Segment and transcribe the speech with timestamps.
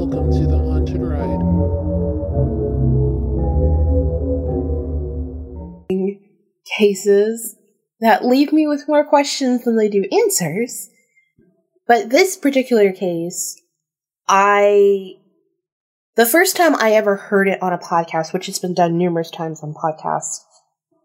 [0.00, 1.44] Welcome to the Haunted Ride.
[6.78, 7.56] Cases
[8.00, 10.88] that leave me with more questions than they do answers.
[11.86, 13.60] But this particular case,
[14.26, 15.16] I.
[16.16, 19.30] The first time I ever heard it on a podcast, which has been done numerous
[19.30, 20.38] times on podcasts,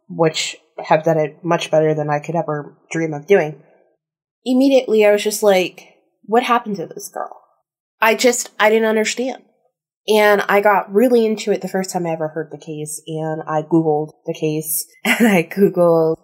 [0.07, 0.55] which
[0.85, 3.61] have done it much better than I could ever dream of doing,
[4.45, 7.41] immediately I was just like, what happened to this girl?
[8.05, 9.41] I just, I didn't understand.
[10.07, 13.41] And I got really into it the first time I ever heard the case, and
[13.47, 16.17] I Googled the case, and I Googled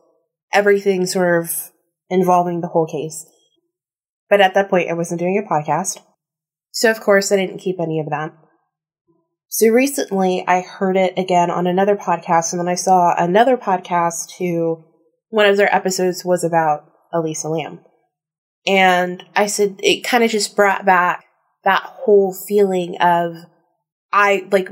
[0.54, 1.72] everything sort of
[2.08, 3.26] involving the whole case.
[4.30, 5.98] But at that point, I wasn't doing a podcast.
[6.70, 8.32] So, of course, I didn't keep any of that.
[9.48, 14.38] So recently, I heard it again on another podcast, and then I saw another podcast
[14.38, 14.84] who
[15.30, 17.80] one of their episodes was about Elisa Lam.
[18.68, 21.26] And I said, it kind of just brought back
[21.64, 23.36] that whole feeling of
[24.12, 24.70] I like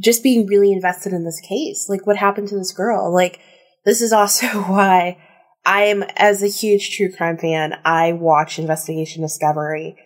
[0.00, 1.86] just being really invested in this case.
[1.88, 3.12] Like, what happened to this girl?
[3.12, 3.40] Like,
[3.84, 5.18] this is also why
[5.64, 9.96] I am, as a huge true crime fan, I watch Investigation Discovery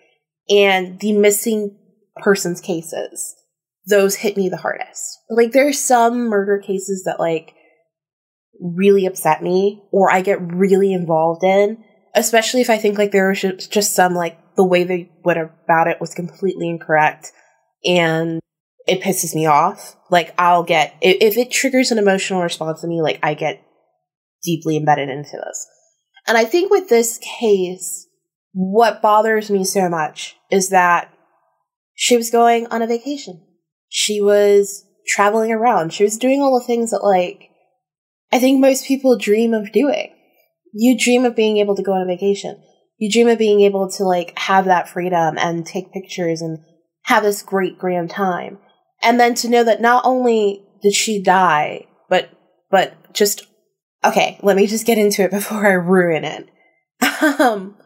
[0.48, 1.77] and the missing
[2.17, 3.34] persons cases.
[3.89, 5.19] Those hit me the hardest.
[5.31, 7.55] Like, there's some murder cases that, like,
[8.61, 11.83] really upset me or I get really involved in,
[12.15, 15.89] especially if I think, like, there was just some, like, the way they went about
[15.89, 17.33] it was completely incorrect
[17.85, 18.41] and
[18.87, 19.97] it pisses me off.
[20.11, 23.62] Like I'll get if it triggers an emotional response in me, like I get
[24.43, 25.67] deeply embedded into this.
[26.27, 28.07] And I think with this case,
[28.53, 31.12] what bothers me so much is that
[31.95, 33.45] she was going on a vacation.
[33.89, 35.93] She was traveling around.
[35.93, 37.51] She was doing all the things that like
[38.33, 40.12] I think most people dream of doing.
[40.73, 42.62] You dream of being able to go on a vacation.
[42.99, 46.59] You dream of being able to like have that freedom and take pictures and
[47.05, 48.59] have this great grand time
[49.03, 52.31] and then to know that not only did she die, but
[52.71, 53.47] but just
[54.05, 56.49] okay, let me just get into it before I ruin it.
[57.41, 57.77] um,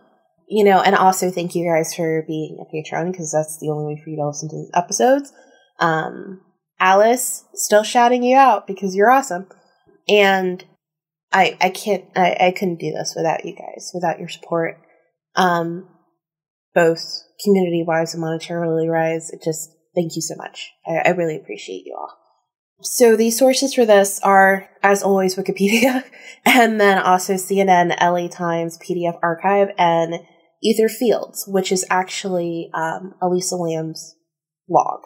[0.49, 3.95] you know, and also thank you guys for being a patron because that's the only
[3.95, 5.33] way for you to listen to these episodes.
[5.79, 6.41] Um,
[6.79, 9.47] Alice, still shouting you out because you're awesome,
[10.09, 10.65] and
[11.33, 14.79] I I can't I, I couldn't do this without you guys, without your support.
[15.37, 15.89] Um,
[16.75, 17.03] both
[17.45, 20.73] community wise and monetarily wise, it just Thank you so much.
[20.87, 22.17] I, I really appreciate you all.
[22.83, 26.05] So the sources for this are, as always, Wikipedia,
[26.45, 30.15] and then also CNN, LA Times, PDF Archive, and
[30.63, 34.15] Ether Fields, which is actually um, Elisa Lam's
[34.69, 35.01] log.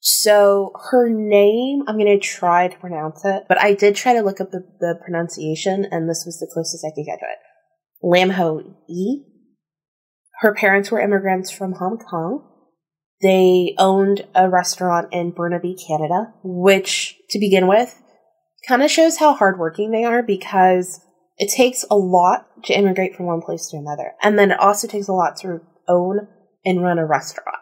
[0.00, 4.20] So her name, I'm going to try to pronounce it, but I did try to
[4.20, 7.38] look up the, the pronunciation, and this was the closest I could get to it.
[8.04, 9.22] Lamho E.
[10.42, 12.42] Her parents were immigrants from Hong Kong.
[13.20, 18.02] They owned a restaurant in Burnaby, Canada, which, to begin with,
[18.66, 21.00] kind of shows how hardworking they are because
[21.38, 24.14] it takes a lot to immigrate from one place to another.
[24.20, 26.26] And then it also takes a lot to own
[26.64, 27.58] and run a restaurant.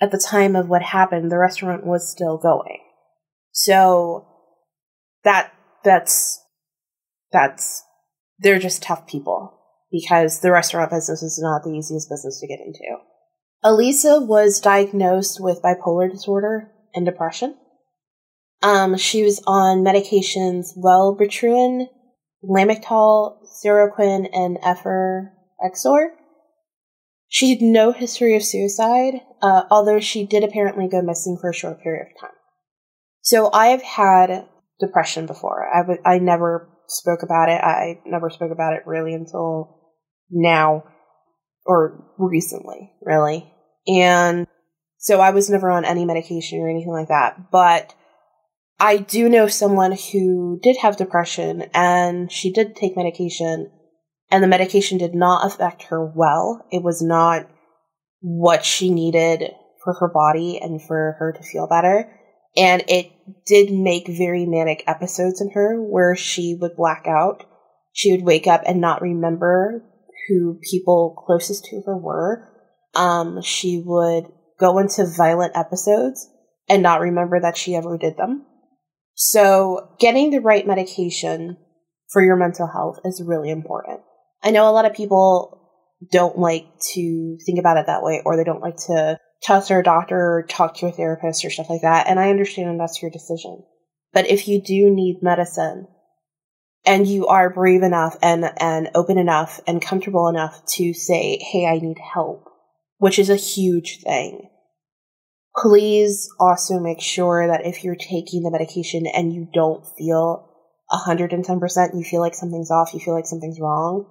[0.00, 2.80] At the time of what happened, the restaurant was still going.
[3.52, 4.26] So
[5.22, 5.52] that
[5.84, 6.42] that's
[7.30, 7.84] that's
[8.40, 9.61] they're just tough people
[9.92, 12.80] because the restaurant business is not the easiest business to get into.
[13.62, 17.56] Elisa was diagnosed with bipolar disorder and depression.
[18.62, 21.86] Um, she was on medications Wellbutrin,
[22.44, 26.08] Lamictal, Seroquel, and Effexor.
[27.28, 31.54] She had no history of suicide, uh, although she did apparently go missing for a
[31.54, 32.36] short period of time.
[33.20, 34.46] So I have had
[34.80, 35.68] depression before.
[35.72, 37.60] I, w- I never spoke about it.
[37.62, 39.81] I never spoke about it really until
[40.32, 40.84] now
[41.64, 43.52] or recently, really.
[43.86, 44.46] And
[44.98, 47.50] so I was never on any medication or anything like that.
[47.50, 47.94] But
[48.80, 53.70] I do know someone who did have depression and she did take medication
[54.30, 56.66] and the medication did not affect her well.
[56.72, 57.48] It was not
[58.20, 59.52] what she needed
[59.84, 62.18] for her body and for her to feel better.
[62.56, 63.10] And it
[63.46, 67.44] did make very manic episodes in her where she would black out.
[67.92, 69.84] She would wake up and not remember
[70.28, 72.52] who people closest to her were
[72.94, 74.24] um, she would
[74.58, 76.28] go into violent episodes
[76.68, 78.46] and not remember that she ever did them.
[79.14, 81.56] So, getting the right medication
[82.10, 84.00] for your mental health is really important.
[84.42, 85.58] I know a lot of people
[86.10, 89.82] don't like to think about it that way, or they don't like to to a
[89.82, 92.06] doctor or talk to a therapist or stuff like that.
[92.06, 93.64] And I understand that's your decision.
[94.12, 95.88] But if you do need medicine
[96.84, 101.66] and you are brave enough and, and open enough and comfortable enough to say, Hey,
[101.66, 102.48] I need help
[103.02, 104.48] which is a huge thing.
[105.60, 110.48] please also make sure that if you're taking the medication and you don't feel
[110.92, 114.06] 110%, you feel like something's off, you feel like something's wrong,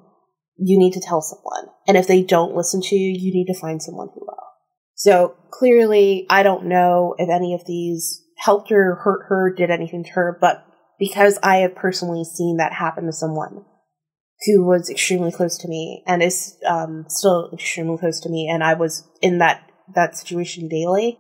[0.58, 1.74] you need to tell someone.
[1.88, 4.44] And if they don't listen to you, you need to find someone who will.
[4.96, 10.04] So clearly, I don't know if any of these helped her, hurt her, did anything
[10.04, 10.66] to her, but
[11.02, 13.66] because I have personally seen that happen to someone
[14.46, 18.64] who was extremely close to me and is um, still extremely close to me, and
[18.64, 21.20] I was in that that situation daily,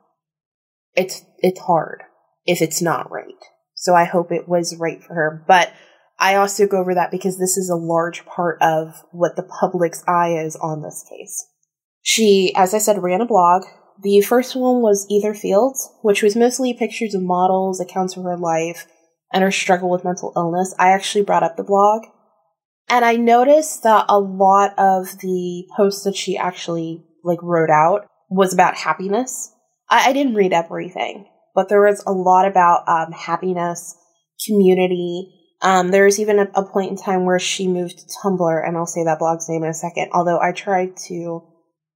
[0.95, 2.03] it's it's hard
[2.45, 3.25] if it's not right.
[3.73, 5.43] So I hope it was right for her.
[5.47, 5.73] But
[6.19, 10.03] I also go over that because this is a large part of what the public's
[10.07, 11.47] eye is on this case.
[12.03, 13.63] She, as I said, ran a blog.
[14.03, 18.37] The first one was Ether Fields, which was mostly pictures of models, accounts of her
[18.37, 18.85] life,
[19.33, 20.73] and her struggle with mental illness.
[20.77, 22.03] I actually brought up the blog.
[22.89, 28.07] And I noticed that a lot of the posts that she actually like wrote out
[28.29, 29.53] was about happiness.
[29.89, 33.95] I, I didn't read everything, but there was a lot about um, happiness,
[34.45, 35.33] community.
[35.61, 38.75] Um, there was even a, a point in time where she moved to Tumblr, and
[38.75, 40.09] I'll say that blog's name in a second.
[40.13, 41.43] Although I tried to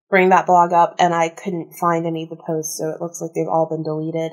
[0.10, 3.20] bring that blog up and I couldn't find any of the posts, so it looks
[3.22, 4.32] like they've all been deleted.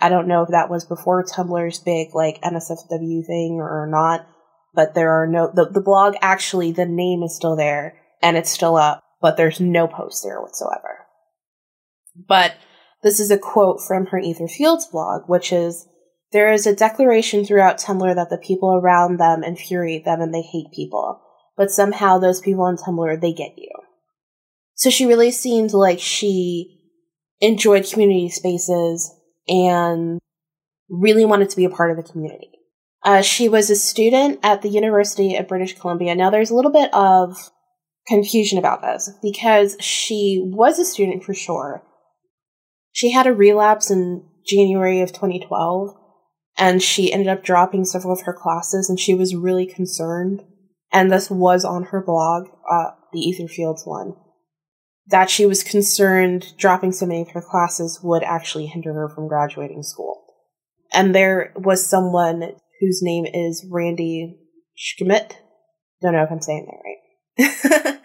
[0.00, 4.26] I don't know if that was before Tumblr's big like NSFW thing or not,
[4.74, 8.50] but there are no the, the blog actually the name is still there and it's
[8.50, 11.06] still up, but there's no post there whatsoever.
[12.28, 12.54] But
[13.02, 15.86] this is a quote from her Ether Fields blog, which is
[16.32, 20.42] There is a declaration throughout Tumblr that the people around them infuriate them and they
[20.42, 21.20] hate people.
[21.56, 23.70] But somehow those people on Tumblr, they get you.
[24.74, 26.78] So she really seemed like she
[27.40, 29.12] enjoyed community spaces
[29.48, 30.18] and
[30.88, 32.50] really wanted to be a part of the community.
[33.04, 36.14] Uh, she was a student at the University of British Columbia.
[36.14, 37.50] Now, there's a little bit of
[38.06, 41.84] confusion about this because she was a student for sure,
[42.98, 45.94] she had a relapse in January of 2012,
[46.56, 50.42] and she ended up dropping several of her classes, and she was really concerned.
[50.92, 54.16] And this was on her blog, uh, the Etherfields one,
[55.08, 59.28] that she was concerned dropping so many of her classes would actually hinder her from
[59.28, 60.24] graduating school.
[60.92, 64.38] And there was someone whose name is Randy
[64.76, 65.38] Schmidt.
[66.02, 67.98] Don't know if I'm saying that right.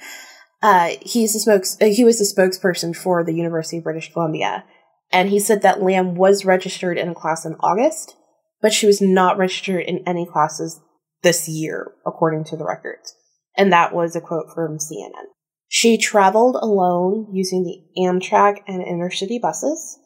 [0.61, 1.77] uh, he's the spokes.
[1.79, 4.63] Uh, he was the spokesperson for the University of British Columbia,
[5.11, 8.15] and he said that Lam was registered in a class in August,
[8.61, 10.79] but she was not registered in any classes
[11.21, 13.15] this year, according to the records.
[13.55, 15.27] And that was a quote from CNN.
[15.75, 19.97] She traveled alone using the Amtrak and intercity buses.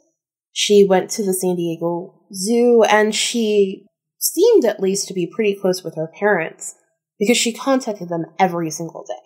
[0.53, 3.85] She went to the San Diego Zoo and she
[4.17, 6.73] seemed at least to be pretty close with her parents
[7.19, 9.19] because she contacted them every single day.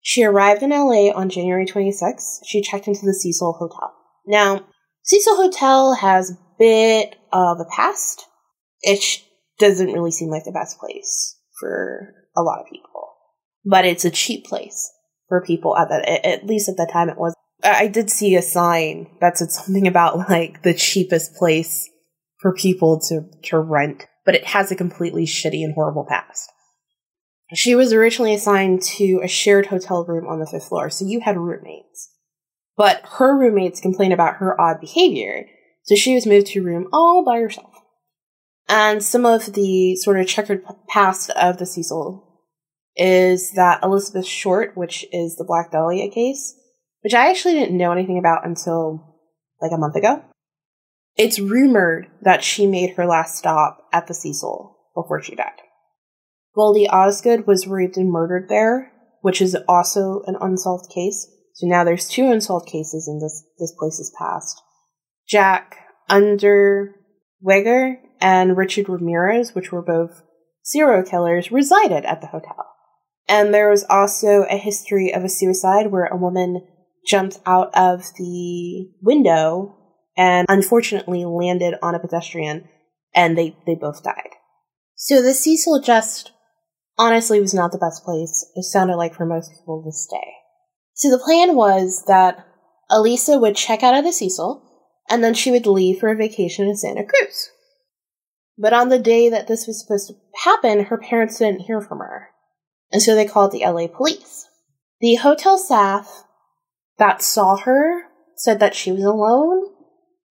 [0.00, 2.38] She arrived in LA on January 26th.
[2.46, 3.92] She checked into the Cecil Hotel.
[4.24, 4.64] Now,
[5.02, 8.26] Cecil Hotel has a bit of a past.
[8.82, 9.04] It
[9.58, 13.12] doesn't really seem like the best place for a lot of people,
[13.64, 14.88] but it's a cheap place
[15.32, 16.06] for people at that.
[16.26, 17.34] At least at the time, it was.
[17.64, 21.88] I did see a sign that said something about like the cheapest place
[22.40, 26.50] for people to to rent, but it has a completely shitty and horrible past.
[27.54, 31.20] She was originally assigned to a shared hotel room on the fifth floor, so you
[31.20, 32.10] had roommates.
[32.76, 35.46] But her roommates complained about her odd behavior,
[35.84, 37.72] so she was moved to a room all by herself.
[38.68, 42.31] And some of the sort of checkered past of the Cecil
[42.96, 46.54] is that Elizabeth Short, which is the Black Dahlia case,
[47.02, 49.18] which I actually didn't know anything about until
[49.60, 50.22] like a month ago.
[51.16, 55.60] It's rumored that she made her last stop at the Cecil before she died.
[56.54, 61.28] Goldie Osgood was raped and murdered there, which is also an unsolved case.
[61.54, 64.60] So now there's two unsolved cases in this this place's past.
[65.28, 65.76] Jack
[66.10, 70.22] Unterweger and Richard Ramirez, which were both
[70.62, 72.71] serial killers, resided at the hotel.
[73.32, 76.66] And there was also a history of a suicide where a woman
[77.06, 79.74] jumped out of the window
[80.18, 82.68] and unfortunately landed on a pedestrian
[83.14, 84.28] and they, they both died.
[84.96, 86.32] So the Cecil just
[86.98, 90.34] honestly was not the best place, it sounded like for most people to stay.
[90.92, 92.46] So the plan was that
[92.90, 94.62] Elisa would check out of the Cecil,
[95.08, 97.48] and then she would leave for a vacation in Santa Cruz.
[98.58, 102.00] But on the day that this was supposed to happen, her parents didn't hear from
[102.00, 102.28] her.
[102.92, 104.46] And so they called the LA police.
[105.00, 106.24] The hotel staff
[106.98, 108.02] that saw her
[108.36, 109.64] said that she was alone.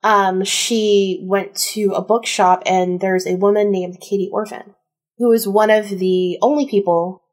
[0.03, 4.75] Um, she went to a bookshop and there's a woman named Katie Orphan,
[5.18, 7.24] who is one of the only people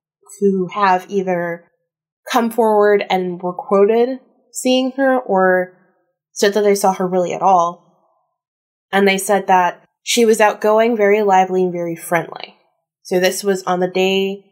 [0.40, 1.64] who have either
[2.30, 4.20] come forward and were quoted
[4.52, 5.78] seeing her or
[6.32, 7.85] said that they saw her really at all.
[8.90, 12.56] And they said that she was outgoing, very lively, and very friendly.
[13.02, 14.48] So this was on the day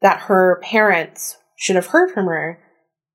[0.00, 2.62] that her parents should have heard from her,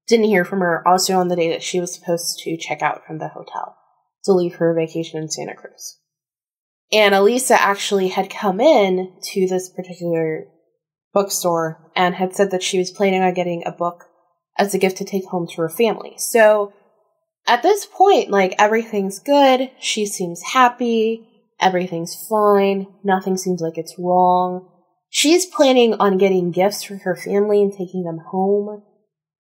[0.08, 3.06] didn't hear from her, also on the day that she was supposed to check out
[3.06, 3.78] from the hotel
[4.25, 6.00] to leave her vacation in Santa Cruz.
[6.92, 10.46] And Elisa actually had come in to this particular
[11.13, 14.06] bookstore and had said that she was planning on getting a book
[14.58, 16.13] as a gift to take home to her family.
[16.18, 16.74] So
[17.48, 19.72] at this point, like everything's good.
[19.80, 21.28] She seems happy.
[21.60, 22.88] Everything's fine.
[23.04, 24.70] Nothing seems like it's wrong.
[25.15, 28.82] She's planning on getting gifts for her family and taking them home.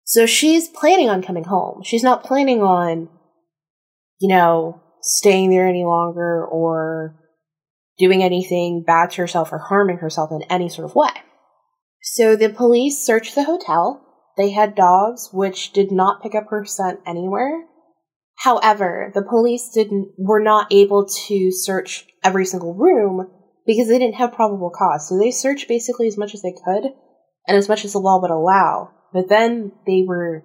[0.02, 1.82] So she's planning on coming home.
[1.84, 3.08] She's not planning on,
[4.18, 7.14] you know, staying there any longer or
[7.98, 11.12] doing anything bad to herself or harming herself in any sort of way.
[12.02, 14.04] So the police searched the hotel.
[14.36, 17.66] They had dogs, which did not pick up her scent anywhere.
[18.38, 23.30] However, the police didn't were not able to search every single room
[23.70, 25.08] because they didn't have probable cause.
[25.08, 26.86] So they searched basically as much as they could
[27.46, 28.90] and as much as the law would allow.
[29.12, 30.44] But then they were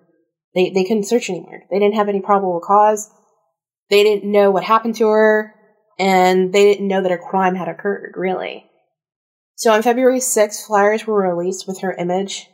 [0.54, 1.64] they, they couldn't search anymore.
[1.72, 3.10] They didn't have any probable cause.
[3.90, 5.56] They didn't know what happened to her,
[5.98, 8.70] and they didn't know that a crime had occurred, really.
[9.56, 12.48] So on February 6th, flyers were released with her image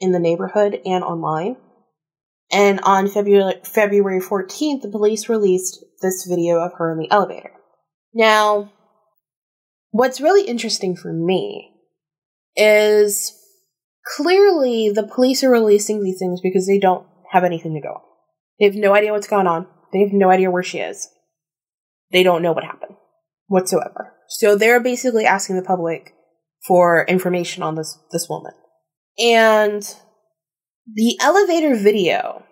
[0.00, 1.56] in the neighborhood and online.
[2.52, 7.52] And on February, February 14th, the police released this video of her in the elevator.
[8.12, 8.72] Now,
[9.96, 11.72] what's really interesting for me
[12.54, 13.32] is
[14.16, 18.00] clearly the police are releasing these things because they don't have anything to go on.
[18.58, 19.66] They have no idea what's going on.
[19.92, 21.08] They have no idea where she is.
[22.12, 22.96] They don't know what happened
[23.46, 24.12] whatsoever.
[24.28, 26.14] So they're basically asking the public
[26.66, 28.52] for information on this this woman.
[29.18, 29.82] And
[30.92, 32.44] the elevator video,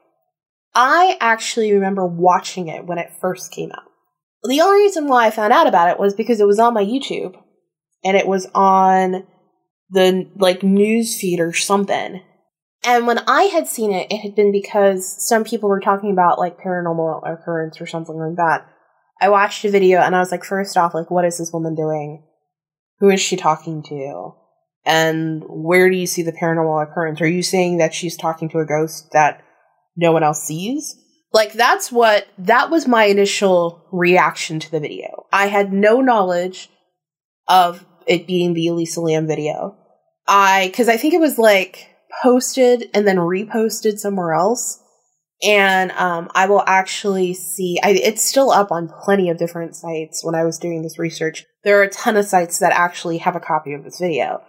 [0.74, 3.90] I actually remember watching it when it first came out.
[4.44, 6.84] The only reason why I found out about it was because it was on my
[6.84, 7.34] YouTube
[8.04, 9.26] and it was on
[9.90, 12.20] the like news feed or something.
[12.86, 16.38] And when I had seen it, it had been because some people were talking about
[16.38, 18.66] like paranormal occurrence or something like that.
[19.20, 21.74] I watched a video and I was like, first off, like, what is this woman
[21.74, 22.24] doing?
[22.98, 24.34] Who is she talking to?
[24.84, 27.22] And where do you see the paranormal occurrence?
[27.22, 29.42] Are you saying that she's talking to a ghost that
[29.96, 30.94] no one else sees?
[31.34, 35.26] Like, that's what, that was my initial reaction to the video.
[35.32, 36.70] I had no knowledge
[37.48, 39.76] of it being the Elisa Lam video.
[40.28, 41.88] I, cause I think it was like
[42.22, 44.80] posted and then reposted somewhere else.
[45.42, 50.24] And um, I will actually see, I, it's still up on plenty of different sites
[50.24, 51.44] when I was doing this research.
[51.64, 54.40] There are a ton of sites that actually have a copy of this video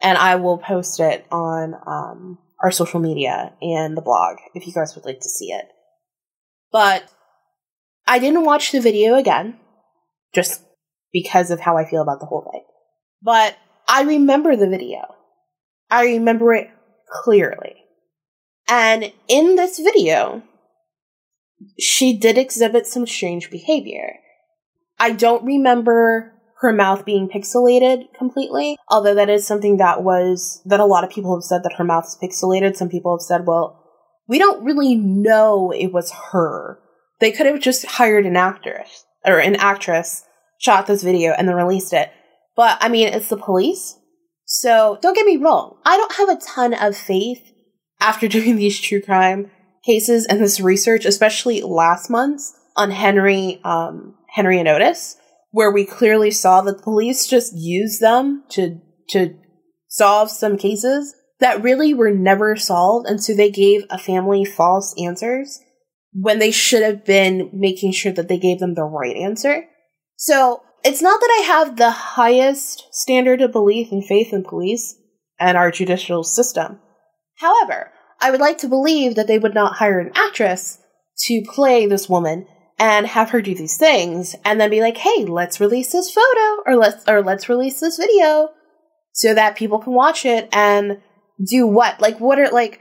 [0.00, 4.72] and I will post it on um, our social media and the blog if you
[4.72, 5.66] guys would like to see it.
[6.74, 7.04] But
[8.04, 9.60] I didn't watch the video again,
[10.34, 10.60] just
[11.12, 12.64] because of how I feel about the whole thing.
[13.22, 15.02] But I remember the video.
[15.88, 16.70] I remember it
[17.08, 17.76] clearly.
[18.68, 20.42] And in this video,
[21.78, 24.16] she did exhibit some strange behavior.
[24.98, 28.76] I don't remember her mouth being pixelated completely.
[28.88, 31.84] Although that is something that was, that a lot of people have said that her
[31.84, 32.74] mouth is pixelated.
[32.74, 33.83] Some people have said, well,
[34.28, 36.80] we don't really know it was her.
[37.20, 40.24] They could have just hired an actress, or an actress,
[40.58, 42.10] shot this video and then released it.
[42.56, 43.96] But, I mean, it's the police.
[44.46, 45.78] So, don't get me wrong.
[45.84, 47.52] I don't have a ton of faith
[48.00, 49.50] after doing these true crime
[49.84, 52.42] cases and this research, especially last month
[52.76, 55.16] on Henry, um, Henry and Ottis
[55.54, 59.36] where we clearly saw that the police just used them to to
[59.86, 64.94] solve some cases that really were never solved and so they gave a family false
[64.98, 65.60] answers
[66.12, 69.64] when they should have been making sure that they gave them the right answer.
[70.16, 74.96] So, it's not that I have the highest standard of belief and faith in police
[75.40, 76.78] and our judicial system.
[77.38, 80.78] However, I would like to believe that they would not hire an actress
[81.20, 82.46] to play this woman
[82.78, 86.62] and have her do these things and then be like, "Hey, let's release this photo
[86.66, 88.50] or let's or let's release this video
[89.12, 91.00] so that people can watch it and
[91.42, 92.00] do what?
[92.00, 92.80] Like what are like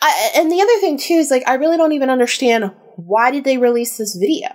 [0.00, 3.44] I, and the other thing too is like I really don't even understand why did
[3.44, 4.48] they release this video?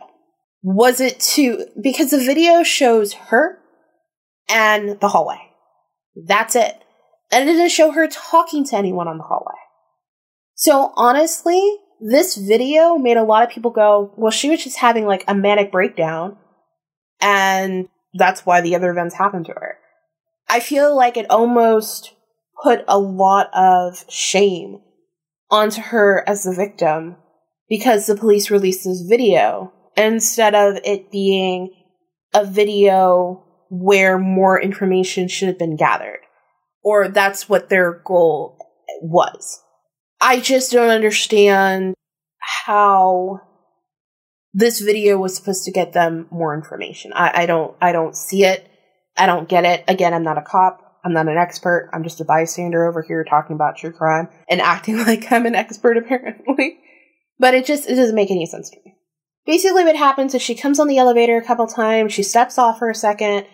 [0.62, 3.60] Was it to because the video shows her
[4.50, 5.40] and the hallway.
[6.16, 6.80] That's it.
[7.32, 9.56] And it didn't show her talking to anyone on the hallway.
[10.56, 15.06] So honestly, this video made a lot of people go, well, she was just having
[15.06, 16.38] like a manic breakdown,
[17.20, 19.78] and that's why the other events happened to her.
[20.48, 22.14] I feel like it almost
[22.64, 24.80] put a lot of shame
[25.52, 27.18] onto her as the victim
[27.70, 31.70] because the police released this video instead of it being
[32.34, 36.20] a video where more information should have been gathered.
[36.84, 38.58] Or that's what their goal
[39.02, 39.62] was.
[40.22, 41.96] I just don't understand
[42.66, 43.42] how
[44.54, 47.12] this video was supposed to get them more information.
[47.14, 48.70] I, I don't I don't see it.
[49.18, 49.84] I don't get it.
[49.88, 50.93] Again, I'm not a cop.
[51.04, 51.90] I'm not an expert.
[51.94, 55.56] I'm just a bystander over here talking about true crime and acting like I'm an
[55.56, 56.80] expert apparently.
[57.40, 58.96] But it just it doesn't make any sense to me.
[59.46, 62.80] Basically what happens is she comes on the elevator a couple times, she steps off
[62.80, 63.46] for a second.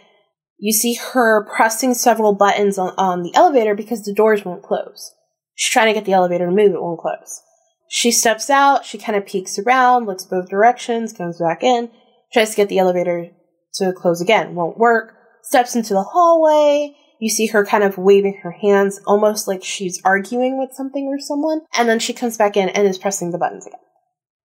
[0.57, 5.15] You see her pressing several buttons on, on the elevator because the doors won't close.
[5.55, 7.41] She's trying to get the elevator to move, it won't close.
[7.89, 11.89] She steps out, she kind of peeks around, looks both directions, comes back in,
[12.31, 13.31] tries to get the elevator
[13.75, 16.95] to close again, won't work, steps into the hallway.
[17.19, 21.19] You see her kind of waving her hands, almost like she's arguing with something or
[21.19, 23.79] someone, and then she comes back in and is pressing the buttons again.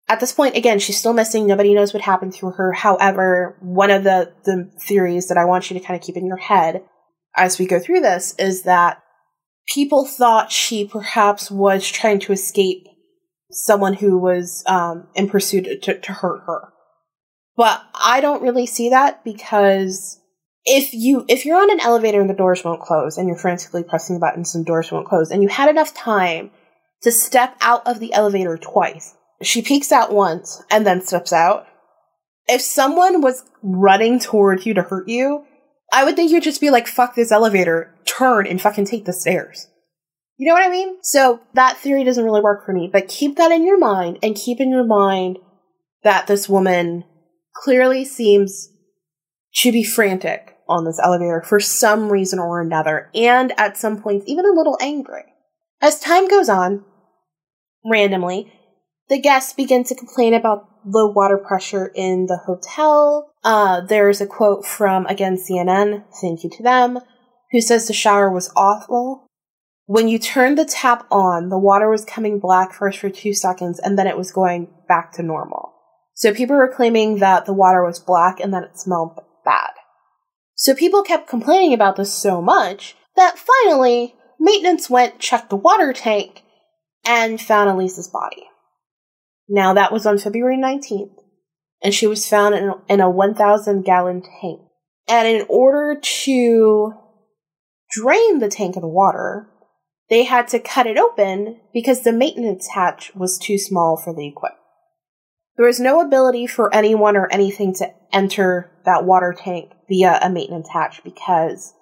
[0.08, 1.48] At this point, again, she's still missing.
[1.48, 2.74] Nobody knows what happened to her.
[2.74, 6.26] However, one of the, the theories that I want you to kind of keep in
[6.26, 6.84] your head
[7.36, 9.02] as we go through this is that
[9.68, 12.88] people thought she perhaps was trying to escape
[13.52, 16.70] someone who was um, in pursuit to, to hurt her.
[17.56, 20.21] But I don't really see that because
[20.66, 23.84] if you if you're on an elevator and the doors won't close and you're frantically
[23.84, 26.52] pressing the buttons and doors won't close and you had enough time
[27.02, 29.16] to step out of the elevator twice.
[29.42, 31.66] She peeks out once and then steps out.
[32.48, 35.46] If someone was running towards you to hurt you,
[35.92, 39.14] I would think you'd just be like, fuck this elevator, turn and fucking take the
[39.14, 39.68] stairs.
[40.38, 40.98] You know what I mean?
[41.04, 44.36] So that theory doesn't really work for me, but keep that in your mind and
[44.36, 45.38] keep in your mind
[46.04, 47.04] that this woman
[47.54, 48.71] clearly seems
[49.56, 54.26] to be frantic on this elevator for some reason or another, and at some points,
[54.28, 55.24] even a little angry.
[55.82, 56.86] As time goes on,
[57.86, 58.54] randomly,
[59.10, 63.34] the guests begin to complain about low water pressure in the hotel.
[63.44, 67.00] Uh, there's a quote from, again, CNN, thank you to them,
[67.52, 69.28] who says the shower was awful
[69.92, 73.78] when you turned the tap on, the water was coming black first for two seconds
[73.78, 75.74] and then it was going back to normal.
[76.14, 79.72] So people were claiming that the water was black and that it smelled bad.
[80.56, 85.94] So people kept complaining about this so much that finally maintenance went, checked the water
[85.94, 86.44] tank,
[87.06, 88.48] and found Elisa's body.
[89.48, 91.16] Now that was on February 19th,
[91.84, 94.62] and she was found in, in a 1,000 gallon tank.
[95.08, 96.94] And in order to
[97.92, 99.50] drain the tank of the water,
[100.10, 104.28] they had to cut it open because the maintenance hatch was too small for the
[104.28, 104.62] equipment.
[105.58, 110.30] There was no ability for anyone or anything to enter that water tank via a
[110.30, 111.74] maintenance hatch because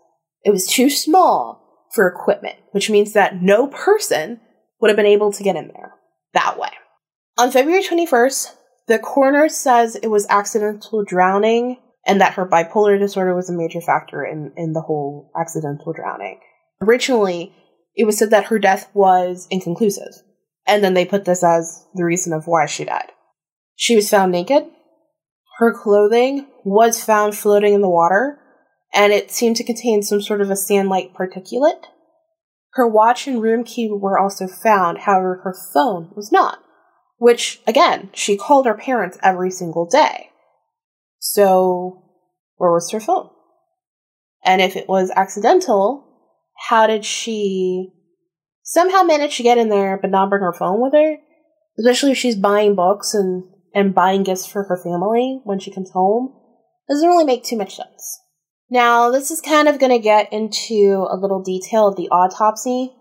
[0.43, 4.39] it was too small for equipment, which means that no person
[4.79, 5.93] would have been able to get in there
[6.33, 6.69] that way.
[7.37, 8.53] On February 21st,
[8.87, 13.81] the coroner says it was accidental drowning and that her bipolar disorder was a major
[13.81, 16.39] factor in, in the whole accidental drowning.
[16.81, 17.53] Originally,
[17.95, 20.13] it was said that her death was inconclusive.
[20.65, 23.11] And then they put this as the reason of why she died.
[23.75, 24.65] She was found naked.
[25.60, 28.39] Her clothing was found floating in the water,
[28.93, 31.84] and it seemed to contain some sort of a sand like particulate.
[32.72, 36.60] Her watch and room key were also found, however, her phone was not.
[37.17, 40.30] Which, again, she called her parents every single day.
[41.19, 42.06] So,
[42.56, 43.30] where was her phone?
[44.45, 46.08] And if it was accidental,
[46.69, 47.91] how did she
[48.63, 51.17] somehow manage to get in there but not bring her phone with her?
[51.78, 55.91] Especially if she's buying books and, and buying gifts for her family when she comes
[55.91, 56.34] home.
[56.88, 58.21] Doesn't really make too much sense.
[58.69, 62.93] Now, this is kind of going to get into a little detail of the autopsy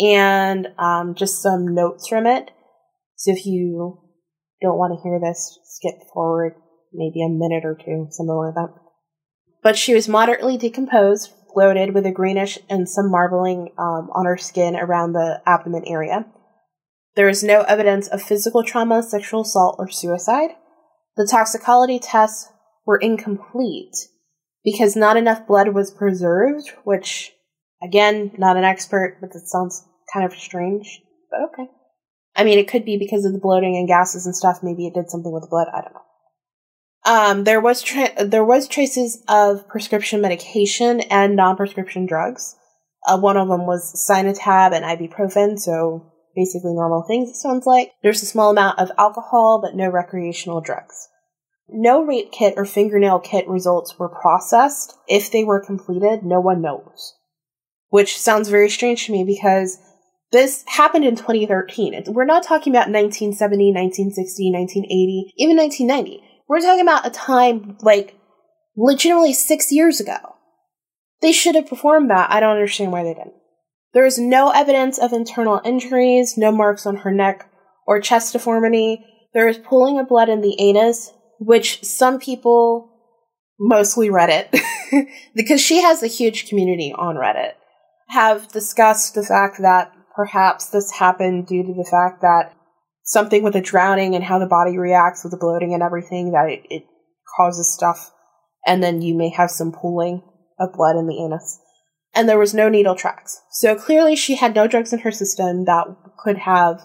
[0.00, 2.50] and um, just some notes from it.
[3.16, 4.00] So if you
[4.60, 6.54] don't want to hear this, skip forward
[6.92, 8.74] maybe a minute or two, something like that.
[9.62, 14.36] But she was moderately decomposed bloated with a greenish and some marbling um, on her
[14.36, 16.26] skin around the abdomen area.
[17.14, 20.50] There is no evidence of physical trauma, sexual assault, or suicide.
[21.16, 22.48] The toxicology tests
[22.86, 24.08] were incomplete
[24.64, 27.32] because not enough blood was preserved, which,
[27.82, 31.70] again, not an expert, but that sounds kind of strange, but okay.
[32.34, 34.60] I mean, it could be because of the bloating and gases and stuff.
[34.62, 35.68] Maybe it did something with the blood.
[35.72, 36.00] I don't know.
[37.04, 42.56] Um, there was tra- there was traces of prescription medication and non-prescription drugs.
[43.06, 47.30] Uh, one of them was Sinutab and ibuprofen, so basically normal things.
[47.30, 51.08] It sounds like there's a small amount of alcohol, but no recreational drugs.
[51.68, 54.94] No rape kit or fingernail kit results were processed.
[55.08, 57.14] If they were completed, no one knows.
[57.88, 59.78] Which sounds very strange to me because
[60.32, 62.04] This happened in 2013.
[62.08, 66.24] We're not talking about 1970, 1960, 1980, even 1990.
[66.48, 68.16] We're talking about a time like
[68.76, 70.16] legitimately six years ago.
[71.20, 72.30] They should have performed that.
[72.30, 73.34] I don't understand why they didn't.
[73.94, 77.50] There is no evidence of internal injuries, no marks on her neck
[77.86, 79.04] or chest deformity.
[79.34, 82.90] There is pooling of blood in the anus, which some people,
[83.58, 84.58] mostly Reddit,
[85.34, 87.52] because she has a huge community on Reddit,
[88.08, 92.54] have discussed the fact that perhaps this happened due to the fact that
[93.04, 96.48] something with the drowning and how the body reacts with the bloating and everything, that
[96.48, 96.86] it, it
[97.36, 98.10] causes stuff,
[98.66, 100.22] and then you may have some pooling
[100.58, 101.58] of blood in the anus.
[102.14, 103.40] And there was no needle tracks.
[103.50, 105.86] So clearly she had no drugs in her system that
[106.18, 106.82] could have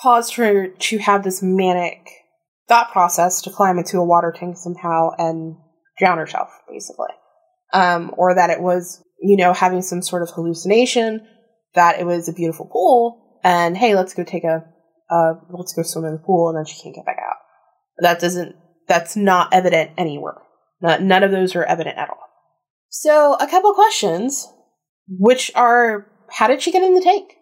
[0.00, 2.08] caused her to have this manic
[2.68, 5.56] thought process to climb into a water tank somehow and
[5.98, 7.08] drown herself, basically.
[7.72, 11.26] Um, or that it was, you know, having some sort of hallucination
[11.74, 14.64] that it was a beautiful pool, and hey, let's go take a,
[15.10, 17.36] uh, let's go swim in the pool, and then she can't get back out.
[17.98, 18.56] That doesn't,
[18.88, 20.36] that's not evident anywhere.
[20.82, 22.21] None of those are evident at all.
[22.94, 24.52] So, a couple questions,
[25.08, 27.36] which are, how did she get in the tank?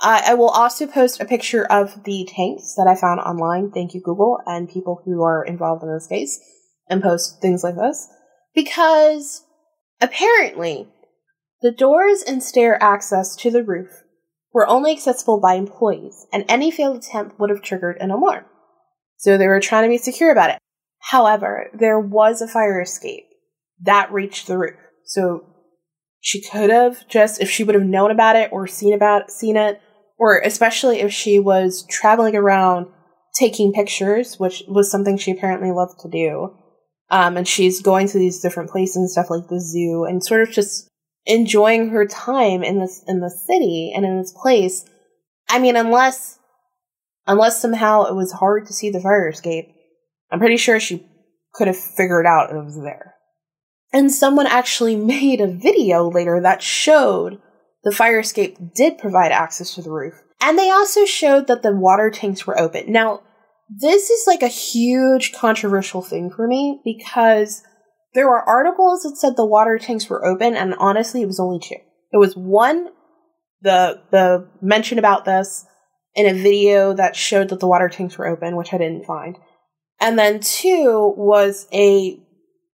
[0.00, 3.72] I, I will also post a picture of the tanks that I found online.
[3.72, 6.38] Thank you, Google, and people who are involved in this case,
[6.88, 8.08] and post things like this.
[8.54, 9.44] Because
[10.00, 10.86] apparently,
[11.60, 14.04] the doors and stair access to the roof
[14.52, 18.44] were only accessible by employees, and any failed attempt would have triggered an alarm.
[19.16, 20.58] So they were trying to be secure about it.
[21.00, 23.24] However, there was a fire escape
[23.82, 24.76] that reached the roof.
[25.04, 25.44] So
[26.20, 29.56] she could have just, if she would have known about it or seen about seen
[29.56, 29.80] it,
[30.18, 32.86] or especially if she was traveling around
[33.38, 36.56] taking pictures, which was something she apparently loved to do.
[37.10, 40.40] Um, and she's going to these different places and stuff like the zoo and sort
[40.42, 40.88] of just
[41.26, 44.84] enjoying her time in this in the city and in this place.
[45.48, 46.38] I mean, unless
[47.26, 49.68] unless somehow it was hard to see the fire escape,
[50.30, 51.06] I'm pretty sure she
[51.52, 53.13] could have figured out it was there.
[53.94, 57.40] And someone actually made a video later that showed
[57.84, 60.14] the fire escape did provide access to the roof.
[60.40, 62.92] And they also showed that the water tanks were open.
[62.92, 63.22] Now,
[63.70, 67.62] this is like a huge controversial thing for me because
[68.14, 71.58] there were articles that said the water tanks were open, and honestly, it was only
[71.58, 71.76] two.
[72.12, 72.88] It was one,
[73.62, 75.64] the the mention about this
[76.14, 79.36] in a video that showed that the water tanks were open, which I didn't find,
[80.00, 82.20] and then two was a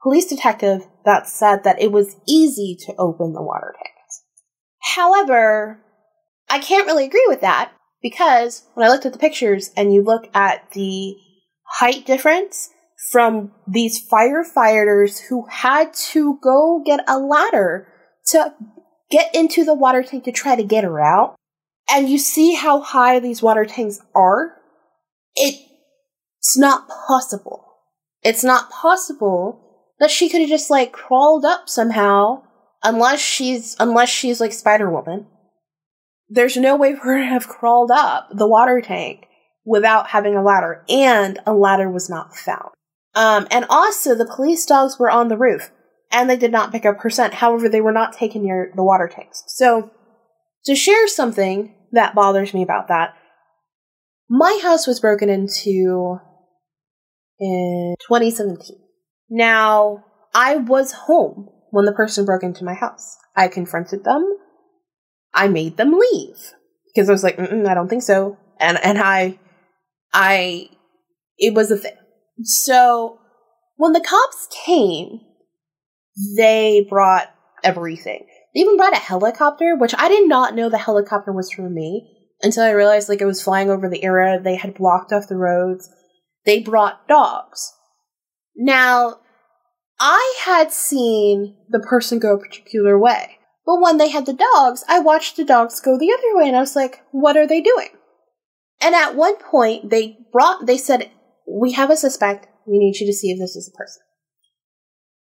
[0.01, 4.23] police detective that said that it was easy to open the water tanks.
[4.93, 5.79] However,
[6.49, 10.03] I can't really agree with that because when I looked at the pictures and you
[10.03, 11.15] look at the
[11.63, 12.71] height difference
[13.09, 17.87] from these firefighters who had to go get a ladder
[18.31, 18.53] to
[19.09, 21.37] get into the water tank to try to get her out.
[21.89, 24.57] And you see how high these water tanks are?
[25.35, 27.63] It's not possible.
[28.23, 29.66] It's not possible
[29.99, 32.43] that she could have just like crawled up somehow
[32.83, 35.27] unless she's unless she's like Spider Woman.
[36.29, 39.27] There's no way for her to have crawled up the water tank
[39.65, 42.71] without having a ladder, and a ladder was not found.
[43.15, 45.71] Um, and also, the police dogs were on the roof,
[46.11, 47.35] and they did not pick up her scent.
[47.35, 49.43] However, they were not taken near the water tanks.
[49.47, 49.91] So,
[50.65, 53.13] to share something that bothers me about that,
[54.29, 56.19] my house was broken into
[57.39, 58.86] in 2017.
[59.29, 63.17] Now, I was home when the person broke into my house.
[63.35, 64.37] I confronted them.
[65.33, 66.53] I made them leave
[66.87, 68.37] because I was like, I don't think so.
[68.59, 69.37] And and I,
[70.13, 70.69] I,
[71.37, 71.93] it was a thing.
[72.43, 73.19] So
[73.75, 75.19] when the cops came,
[76.37, 77.27] they brought
[77.63, 78.25] everything.
[78.53, 82.09] They even brought a helicopter, which I did not know the helicopter was for me
[82.41, 84.39] until I realized like it was flying over the area.
[84.39, 85.89] They had blocked off the roads.
[86.45, 87.73] They brought dogs.
[88.57, 89.19] Now,
[89.99, 93.37] I had seen the person go a particular way.
[93.65, 96.55] But when they had the dogs, I watched the dogs go the other way and
[96.55, 97.89] I was like, what are they doing?
[98.81, 101.11] And at one point, they brought, they said,
[101.47, 102.47] we have a suspect.
[102.65, 104.01] We need you to see if this is a person.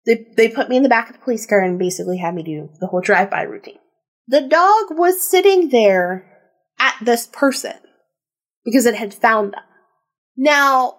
[0.06, 2.43] They, they put me in the back of the police car and basically had me
[2.43, 3.80] do the whole drive by routine.
[4.28, 6.32] The dog was sitting there
[6.80, 7.78] at this person
[8.63, 9.62] because it had found them.
[10.38, 10.98] Now,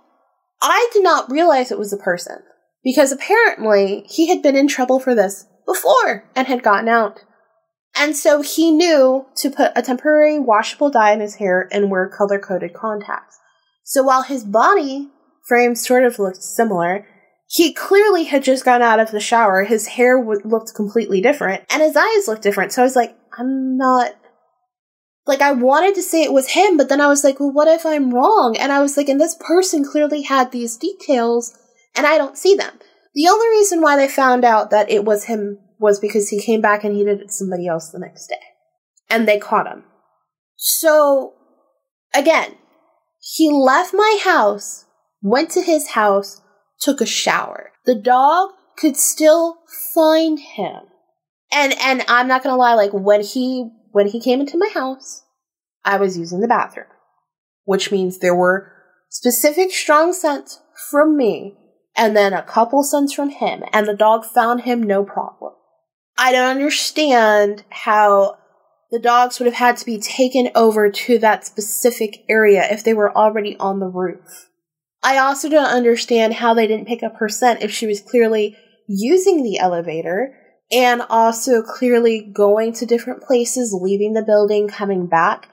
[0.62, 2.38] I did not realize it was a person
[2.82, 7.22] because apparently he had been in trouble for this before and had gotten out.
[7.98, 12.08] And so he knew to put a temporary washable dye in his hair and wear
[12.08, 13.38] color coded contacts.
[13.84, 15.10] So while his body
[15.46, 17.06] frame sort of looked similar.
[17.48, 19.62] He clearly had just gotten out of the shower.
[19.62, 22.72] His hair w- looked completely different, and his eyes looked different.
[22.72, 24.12] So I was like, I'm not.
[25.26, 27.68] Like, I wanted to say it was him, but then I was like, well, what
[27.68, 28.56] if I'm wrong?
[28.56, 31.56] And I was like, and this person clearly had these details,
[31.96, 32.78] and I don't see them.
[33.14, 36.60] The only reason why they found out that it was him was because he came
[36.60, 38.36] back and he did it to somebody else the next day.
[39.10, 39.84] And they caught him.
[40.56, 41.34] So,
[42.14, 42.56] again,
[43.20, 44.84] he left my house,
[45.22, 46.40] went to his house,
[46.80, 47.72] took a shower.
[47.84, 49.58] The dog could still
[49.94, 50.82] find him.
[51.52, 55.22] And and I'm not gonna lie, like when he when he came into my house,
[55.82, 56.84] I was using the bathroom.
[57.64, 58.70] Which means there were
[59.08, 61.56] specific strong scents from me
[61.96, 65.54] and then a couple scents from him, and the dog found him no problem.
[66.18, 68.36] I don't understand how
[68.90, 72.92] the dogs would have had to be taken over to that specific area if they
[72.92, 74.50] were already on the roof.
[75.02, 78.58] I also don't understand how they didn't pick up her scent if she was clearly
[78.86, 80.34] using the elevator
[80.70, 85.48] and also clearly going to different places, leaving the building, coming back.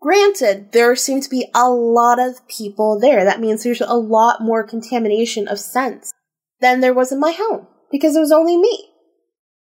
[0.00, 3.24] Granted, there seem to be a lot of people there.
[3.24, 6.12] That means there's a lot more contamination of scents
[6.60, 8.90] than there was in my home because it was only me.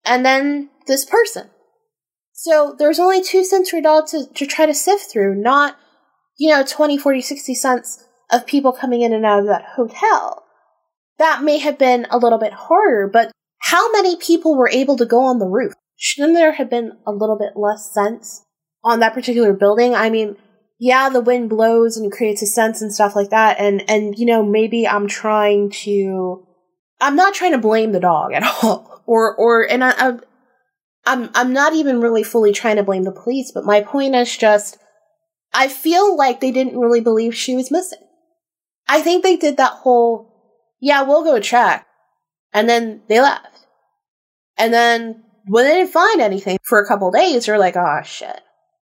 [0.04, 1.50] And then this person.
[2.34, 5.78] So there's only two scents a dog to, to try to sift through, not,
[6.38, 10.44] you know, 20, 40, 60 scents of people coming in and out of that hotel.
[11.18, 13.32] That may have been a little bit harder, but
[13.66, 15.74] how many people were able to go on the roof?
[15.98, 18.46] Shouldn't there have been a little bit less sense
[18.84, 19.96] on that particular building?
[19.96, 20.36] I mean,
[20.78, 24.28] yeah, the wind blows and creates a sense and stuff like that, and and you
[24.28, 26.46] know maybe I'm trying to,
[27.02, 30.20] I'm not trying to blame the dog at all, or or and I, I
[31.08, 34.38] I'm I'm not even really fully trying to blame the police, but my point is
[34.38, 34.78] just
[35.56, 38.06] I feel like they didn't really believe she was missing.
[38.88, 40.32] I think they did that whole,
[40.80, 41.88] yeah, we'll go check.
[42.54, 43.55] And then they left.
[44.58, 48.42] And then when they didn't find anything for a couple days, they're like, oh shit.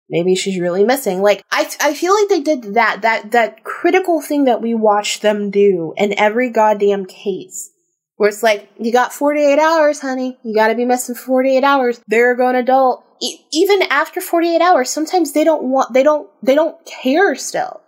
[0.08, 1.23] Maybe she's really missing.
[1.23, 5.21] Like, I, I feel like they did that, that, that critical thing that we watch
[5.21, 7.71] them do in every goddamn case.
[8.17, 10.38] Where it's like, you got 48 hours, honey.
[10.43, 12.01] You gotta be missing for 48 hours.
[12.08, 13.04] They're grown adult.
[13.19, 17.82] E- even after 48 hours, sometimes they don't want, they don't, they don't care still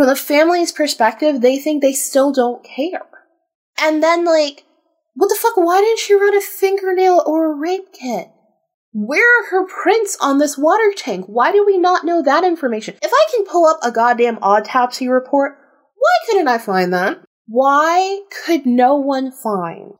[0.00, 3.06] from the family's perspective, they think they still don't care.
[3.78, 4.64] And then, like,
[5.14, 5.56] what the fuck?
[5.56, 8.28] Why didn't she run a fingernail or a rape kit?
[8.92, 11.26] Where are her prints on this water tank?
[11.26, 12.96] Why do we not know that information?
[13.02, 15.56] If I can pull up a goddamn autopsy report,
[15.96, 17.18] why couldn't I find that?
[17.46, 19.94] Why could no one find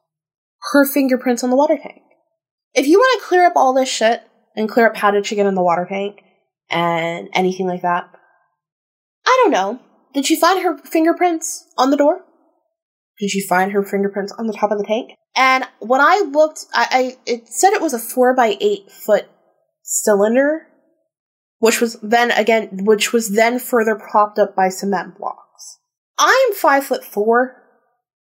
[0.73, 2.03] her fingerprints on the water tank?
[2.75, 4.23] If you want to clear up all this shit
[4.57, 6.23] and clear up how did she get in the water tank
[6.68, 8.11] and anything like that,
[9.27, 9.81] I don't know.
[10.14, 12.25] Did she find her fingerprints on the door?
[13.20, 15.12] Did she find her fingerprints on the top of the tank?
[15.37, 19.28] And when I looked, I, I it said it was a four by eight foot
[19.83, 20.66] cylinder,
[21.59, 25.78] which was then again, which was then further propped up by cement blocks.
[26.18, 27.56] I'm five foot four.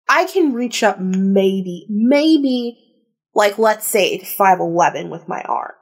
[0.10, 2.78] I can reach up maybe, maybe,
[3.36, 5.74] like let's say five eleven with my arm.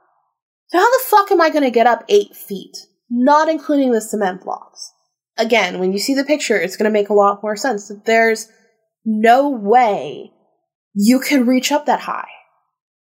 [0.68, 2.76] So how the fuck am I going to get up eight feet,
[3.10, 4.92] not including the cement blocks?
[5.38, 8.06] again, when you see the picture, it's going to make a lot more sense that
[8.06, 8.50] there's
[9.06, 10.32] no way
[10.94, 12.30] you can reach up that high.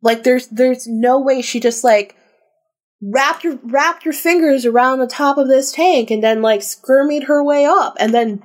[0.03, 2.17] Like there's there's no way she just like
[3.03, 7.25] wrapped your wrapped your fingers around the top of this tank and then like skirmied
[7.25, 8.43] her way up and then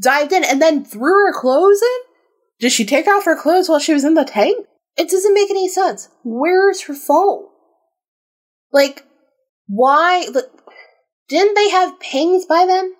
[0.00, 1.98] dived in and then threw her clothes in?
[2.60, 4.66] Did she take off her clothes while she was in the tank?
[4.96, 6.08] It doesn't make any sense.
[6.24, 7.44] Where's her phone?
[8.72, 9.04] Like,
[9.66, 10.26] why?
[11.28, 12.94] Didn't they have pings by then?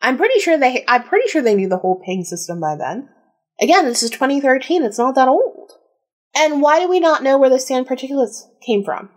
[0.00, 0.84] I'm pretty sure they.
[0.86, 3.08] I'm pretty sure they knew the whole ping system by then.
[3.60, 4.84] Again, this is 2013.
[4.84, 5.72] It's not that old.
[6.36, 9.10] And why do we not know where the sand particulates came from?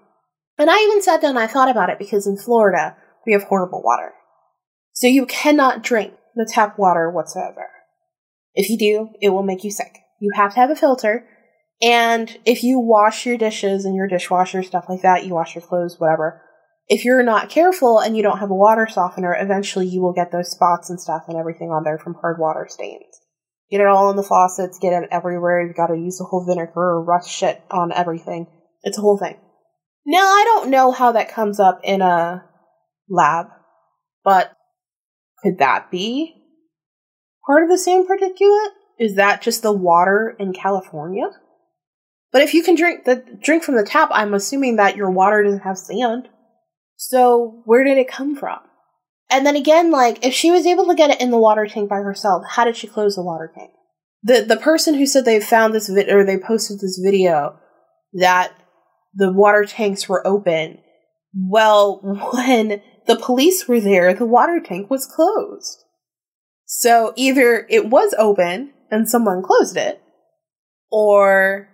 [0.57, 3.43] And I even sat down and I thought about it because in Florida we have
[3.43, 4.13] horrible water,
[4.93, 7.67] so you cannot drink the tap water whatsoever.
[8.53, 9.97] If you do, it will make you sick.
[10.19, 11.27] You have to have a filter.
[11.81, 15.63] And if you wash your dishes and your dishwasher, stuff like that, you wash your
[15.63, 16.41] clothes, whatever,
[16.87, 20.31] if you're not careful and you don't have a water softener, eventually you will get
[20.31, 23.21] those spots and stuff and everything on there from hard water stains.
[23.69, 25.65] Get it all in the faucets, get it everywhere.
[25.65, 28.47] You've got to use the whole vinegar or rust shit on everything.
[28.83, 29.37] It's a whole thing.
[30.05, 32.43] Now, I don't know how that comes up in a
[33.07, 33.47] lab,
[34.23, 34.51] but
[35.43, 36.35] could that be
[37.45, 38.71] part of the same particulate?
[38.99, 41.29] Is that just the water in California?
[42.31, 45.43] But if you can drink the drink from the tap, I'm assuming that your water
[45.43, 46.29] doesn't have sand.
[47.03, 48.59] So where did it come from?
[49.31, 51.89] And then again, like if she was able to get it in the water tank
[51.89, 53.71] by herself, how did she close the water tank?
[54.21, 57.57] The the person who said they found this vid or they posted this video
[58.13, 58.53] that
[59.15, 60.77] the water tanks were open
[61.33, 62.01] Well,
[62.35, 65.83] when the police were there, the water tank was closed.
[66.65, 70.03] So either it was open and someone closed it,
[70.91, 71.67] or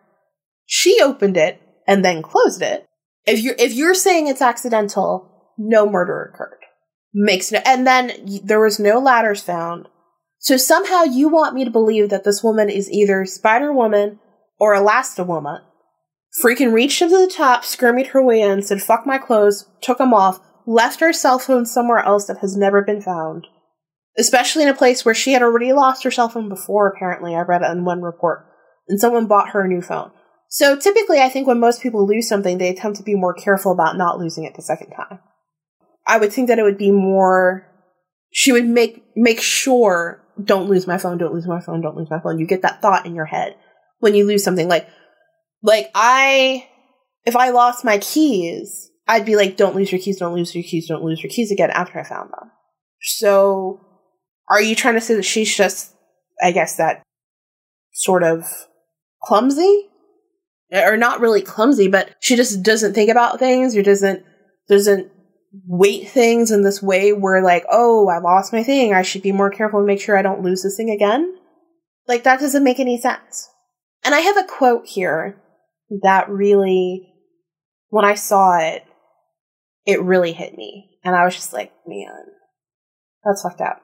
[0.65, 2.86] she opened it and then closed it.
[3.27, 6.59] If you're if you're saying it's accidental, no murder occurred.
[7.13, 9.87] Makes no, and then there was no ladders found.
[10.39, 14.19] So somehow you want me to believe that this woman is either Spider Woman
[14.59, 15.61] or Woman.
[16.41, 19.97] Freaking reached up to the top, skirmied her way in, said fuck my clothes, took
[19.97, 23.47] them off, left her cell phone somewhere else that has never been found.
[24.17, 27.35] Especially in a place where she had already lost her cell phone before, apparently.
[27.35, 28.45] I read it in one report.
[28.87, 30.11] And someone bought her a new phone.
[30.49, 33.71] So typically, I think when most people lose something, they attempt to be more careful
[33.71, 35.19] about not losing it the second time.
[36.05, 37.67] I would think that it would be more.
[38.31, 42.09] She would make make sure, don't lose my phone, don't lose my phone, don't lose
[42.09, 42.39] my phone.
[42.39, 43.55] You get that thought in your head
[43.99, 44.67] when you lose something.
[44.67, 44.87] Like,
[45.61, 46.67] like I,
[47.25, 50.63] if I lost my keys, I'd be like, don't lose your keys, don't lose your
[50.63, 52.51] keys, don't lose your keys again after I found them.
[53.01, 53.81] So,
[54.49, 55.93] are you trying to say that she's just,
[56.41, 57.03] I guess, that
[57.93, 58.45] sort of
[59.23, 59.89] clumsy?
[60.71, 64.23] Or not really clumsy, but she just doesn't think about things or doesn't,
[64.67, 65.11] doesn't
[65.65, 68.93] weight things in this way where like, oh, I lost my thing.
[68.93, 71.37] I should be more careful and make sure I don't lose this thing again.
[72.07, 73.49] Like that doesn't make any sense.
[74.03, 75.41] And I have a quote here
[76.03, 77.13] that really,
[77.89, 78.83] when I saw it,
[79.85, 80.99] it really hit me.
[81.03, 82.25] And I was just like, man,
[83.23, 83.81] that's fucked up.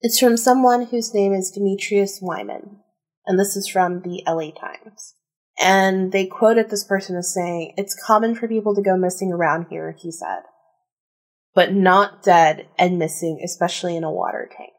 [0.00, 2.80] It's from someone whose name is Demetrius Wyman.
[3.26, 5.14] And this is from the LA Times.
[5.58, 9.66] And they quoted this person as saying, It's common for people to go missing around
[9.70, 10.40] here, he said.
[11.54, 14.72] But not dead and missing, especially in a water tank.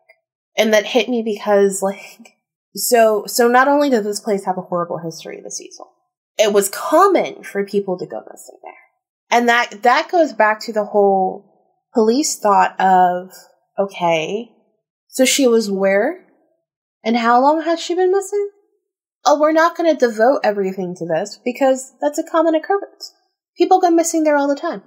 [0.55, 2.37] And that hit me because, like,
[2.75, 5.91] so, so not only did this place have a horrible history, the Cecil,
[6.37, 8.73] it was common for people to go missing there.
[9.31, 11.47] And that, that goes back to the whole
[11.93, 13.31] police thought of,
[13.79, 14.51] okay,
[15.07, 16.25] so she was where?
[17.03, 18.49] And how long has she been missing?
[19.29, 23.13] Oh, we're not going to devote everything to this because that's a common occurrence.
[23.57, 24.83] People go missing there all the time.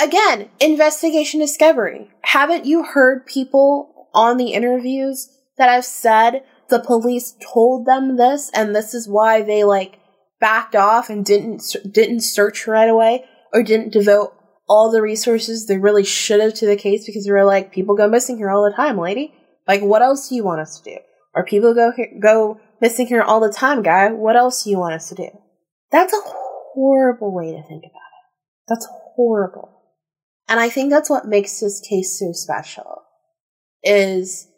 [0.00, 2.10] Again, investigation discovery.
[2.22, 8.50] Haven't you heard people on the interviews that have said the police told them this
[8.52, 10.00] and this is why they like
[10.40, 14.34] backed off and didn't didn't search right away or didn't devote
[14.68, 17.94] all the resources they really should have to the case because they were like people
[17.94, 19.32] go missing here all the time, lady.
[19.68, 20.96] Like what else do you want us to do?
[21.34, 24.10] Or people go go missing here all the time, guy.
[24.10, 25.28] What else do you want us to do?
[25.90, 28.68] That's a horrible way to think about it.
[28.68, 29.80] That's horrible.
[30.48, 33.04] And I think that's what makes this case so special.
[33.84, 34.48] Is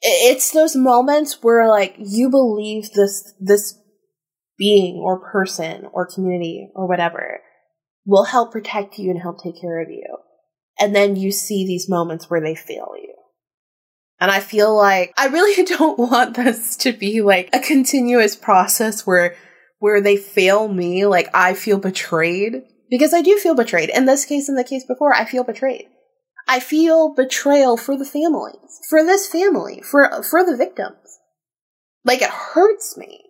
[0.00, 3.78] it's those moments where like you believe this this
[4.56, 7.40] being or person or community or whatever
[8.06, 10.18] will help protect you and help take care of you.
[10.78, 13.13] And then you see these moments where they fail you.
[14.20, 19.06] And I feel like I really don't want this to be like a continuous process
[19.06, 19.36] where
[19.78, 22.62] where they fail me, like I feel betrayed.
[22.90, 23.90] Because I do feel betrayed.
[23.90, 25.86] In this case, in the case before, I feel betrayed.
[26.46, 31.18] I feel betrayal for the families, for this family, for for the victims.
[32.04, 33.20] Like it hurts me.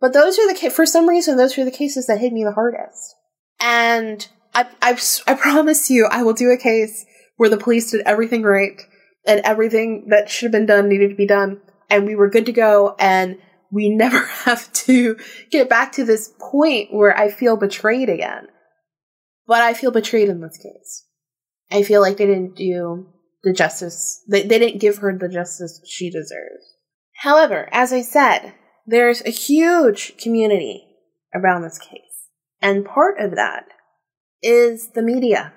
[0.00, 2.52] But those are the for some reason those are the cases that hit me the
[2.52, 3.14] hardest.
[3.60, 7.04] And I I I promise you I will do a case
[7.36, 8.80] where the police did everything right
[9.26, 12.46] and everything that should have been done needed to be done and we were good
[12.46, 13.38] to go and
[13.70, 15.16] we never have to
[15.50, 18.46] get back to this point where I feel betrayed again.
[19.46, 21.06] But I feel betrayed in this case.
[21.70, 23.08] I feel like they didn't do
[23.42, 26.76] the justice, they, they didn't give her the justice she deserves.
[27.22, 28.52] However, as I said,
[28.86, 30.86] there's a huge community
[31.34, 32.28] around this case.
[32.60, 33.64] And part of that
[34.42, 35.54] is the media.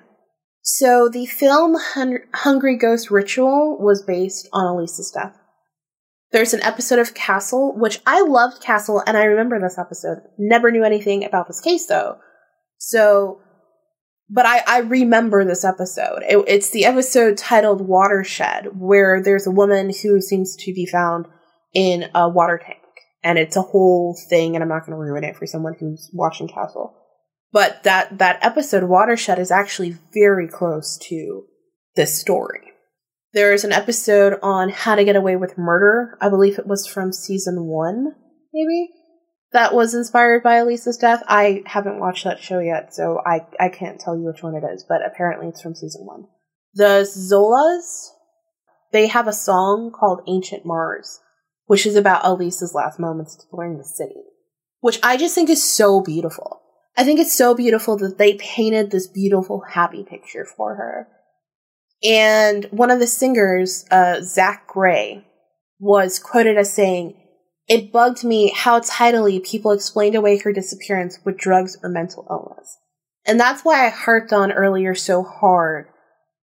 [0.64, 5.36] So the film Hun- Hungry Ghost Ritual was based on Elisa's death.
[6.32, 10.18] There's an episode of Castle, which I loved Castle, and I remember this episode.
[10.38, 12.16] Never knew anything about this case though.
[12.78, 13.40] So,
[14.30, 16.22] but I, I remember this episode.
[16.26, 21.26] It, it's the episode titled Watershed, where there's a woman who seems to be found
[21.74, 22.78] in a water tank
[23.24, 26.08] and it's a whole thing and i'm not going to ruin it for someone who's
[26.12, 26.94] watching castle
[27.54, 31.44] but that that episode watershed is actually very close to
[31.94, 32.72] this story.
[33.32, 36.18] There is an episode on how to get away with murder.
[36.20, 38.16] I believe it was from season one
[38.52, 38.90] maybe
[39.52, 41.22] that was inspired by elisa's death.
[41.28, 44.64] I haven't watched that show yet so i, I can't tell you which one it
[44.64, 46.26] is but apparently it's from season one.
[46.74, 48.08] The zolas
[48.90, 51.20] they have a song called ancient mars
[51.66, 54.20] which is about Elisa's last moments exploring the city,
[54.80, 56.60] which I just think is so beautiful.
[56.96, 61.08] I think it's so beautiful that they painted this beautiful, happy picture for her.
[62.04, 65.24] And one of the singers, uh, Zach Gray,
[65.80, 67.14] was quoted as saying,
[67.68, 72.76] It bugged me how tidily people explained away her disappearance with drugs or mental illness.
[73.26, 75.86] And that's why I harped on earlier so hard,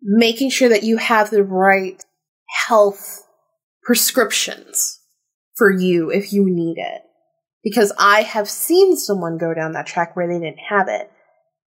[0.01, 2.03] making sure that you have the right
[2.67, 3.21] health
[3.83, 4.99] prescriptions
[5.55, 7.04] for you if you need it.
[7.65, 11.11] Because I have seen someone go down that track where they didn't have it.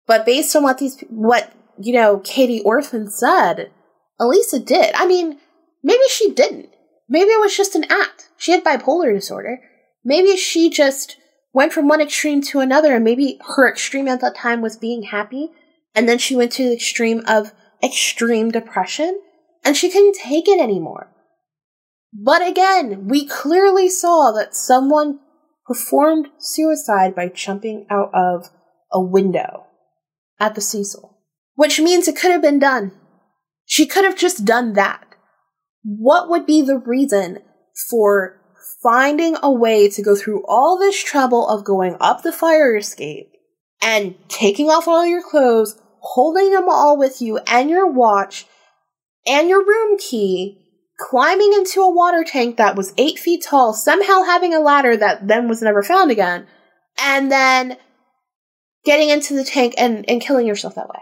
[0.07, 3.71] But based on what these, what, you know, Katie Orphan said,
[4.19, 4.95] Elisa did.
[4.95, 5.37] I mean,
[5.83, 6.69] maybe she didn't.
[7.07, 8.29] Maybe it was just an act.
[8.35, 9.61] She had bipolar disorder.
[10.03, 11.17] Maybe she just
[11.53, 15.03] went from one extreme to another, and maybe her extreme at that time was being
[15.03, 15.51] happy,
[15.93, 19.21] and then she went to the extreme of extreme depression,
[19.63, 21.11] and she couldn't take it anymore.
[22.11, 25.19] But again, we clearly saw that someone
[25.65, 28.49] performed suicide by jumping out of
[28.91, 29.65] a window
[30.39, 31.17] at the Cecil,
[31.55, 32.91] which means it could have been done.
[33.65, 35.03] She could have just done that.
[35.83, 37.39] What would be the reason
[37.89, 38.41] for
[38.81, 43.31] finding a way to go through all this trouble of going up the fire escape
[43.81, 48.45] and taking off all your clothes, holding them all with you and your watch
[49.25, 50.64] and your room key
[50.99, 55.27] climbing into a water tank that was eight feet tall, somehow having a ladder that
[55.27, 56.47] then was never found again,
[56.97, 57.77] and then
[58.85, 61.01] getting into the tank and, and killing yourself that way.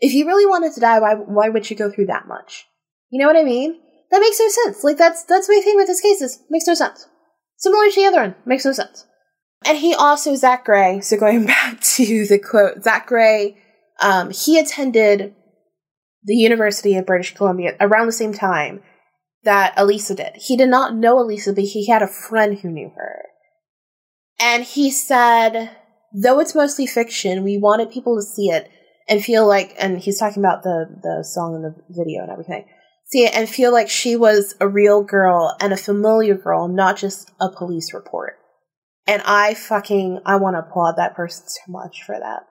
[0.00, 2.66] If you really wanted to die, why why would you go through that much?
[3.10, 3.78] You know what I mean?
[4.10, 4.82] That makes no sense.
[4.82, 7.06] Like that's that's my thing with this case is makes no sense.
[7.56, 9.06] Similar to the other one, makes no sense.
[9.64, 11.00] And he also Zach Gray.
[11.00, 13.56] So going back to the quote, Zach Gray,
[14.00, 15.34] um, he attended
[16.24, 18.82] the University of British Columbia around the same time
[19.44, 20.32] that Elisa did.
[20.36, 23.22] He did not know Elisa, but he had a friend who knew her.
[24.38, 25.70] And he said,
[26.12, 28.70] though it's mostly fiction, we wanted people to see it
[29.08, 32.66] and feel like, and he's talking about the, the song and the video and everything,
[33.06, 36.96] see it and feel like she was a real girl and a familiar girl, not
[36.96, 38.34] just a police report.
[39.06, 42.44] And I fucking, I want to applaud that person so much for that.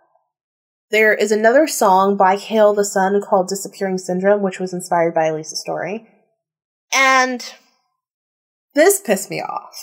[0.92, 5.28] There is another song by Kale the Sun called Disappearing Syndrome, which was inspired by
[5.28, 6.06] Elisa's story.
[6.94, 7.42] And
[8.76, 9.82] this pissed me off.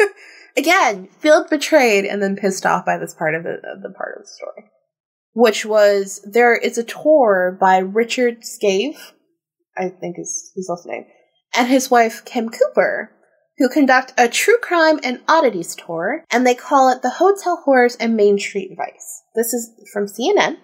[0.56, 4.22] Again, felt betrayed and then pissed off by this part of the, the part of
[4.22, 4.70] the story.
[5.34, 9.12] Which was there is a tour by Richard Schiave,
[9.76, 11.04] I think is his last name,
[11.54, 13.12] and his wife Kim Cooper,
[13.58, 17.96] who conduct a true crime and oddities tour, and they call it the Hotel Horrors
[17.96, 19.22] and Main Street Vice.
[19.34, 20.58] This is from CNN.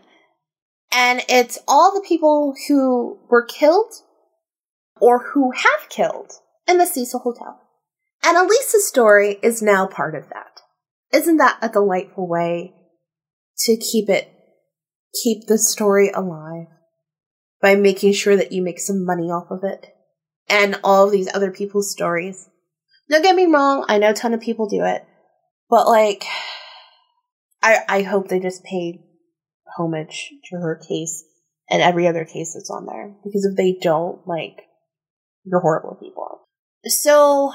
[0.92, 3.92] And it's all the people who were killed
[5.00, 6.32] or who have killed
[6.68, 7.60] in the Cecil Hotel.
[8.22, 10.60] And Elisa's story is now part of that.
[11.12, 12.74] Isn't that a delightful way
[13.58, 14.32] to keep it,
[15.22, 16.66] keep the story alive
[17.60, 19.94] by making sure that you make some money off of it
[20.48, 22.48] and all of these other people's stories?
[23.10, 25.04] Don't get me wrong, I know a ton of people do it,
[25.68, 26.24] but like,
[27.62, 29.00] I, I hope they just pay
[29.76, 31.24] homage to her case
[31.68, 33.14] and every other case that's on there.
[33.24, 34.62] Because if they don't, like,
[35.44, 36.46] you're horrible people.
[36.86, 37.52] So,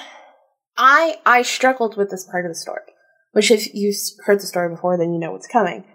[0.77, 2.81] I I struggled with this part of the story.
[3.31, 3.95] Which, if you've
[4.25, 5.85] heard the story before, then you know what's coming.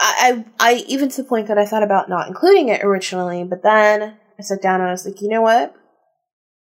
[0.00, 3.44] I, I, I even to the point that I thought about not including it originally,
[3.44, 5.74] but then I sat down and I was like, you know what?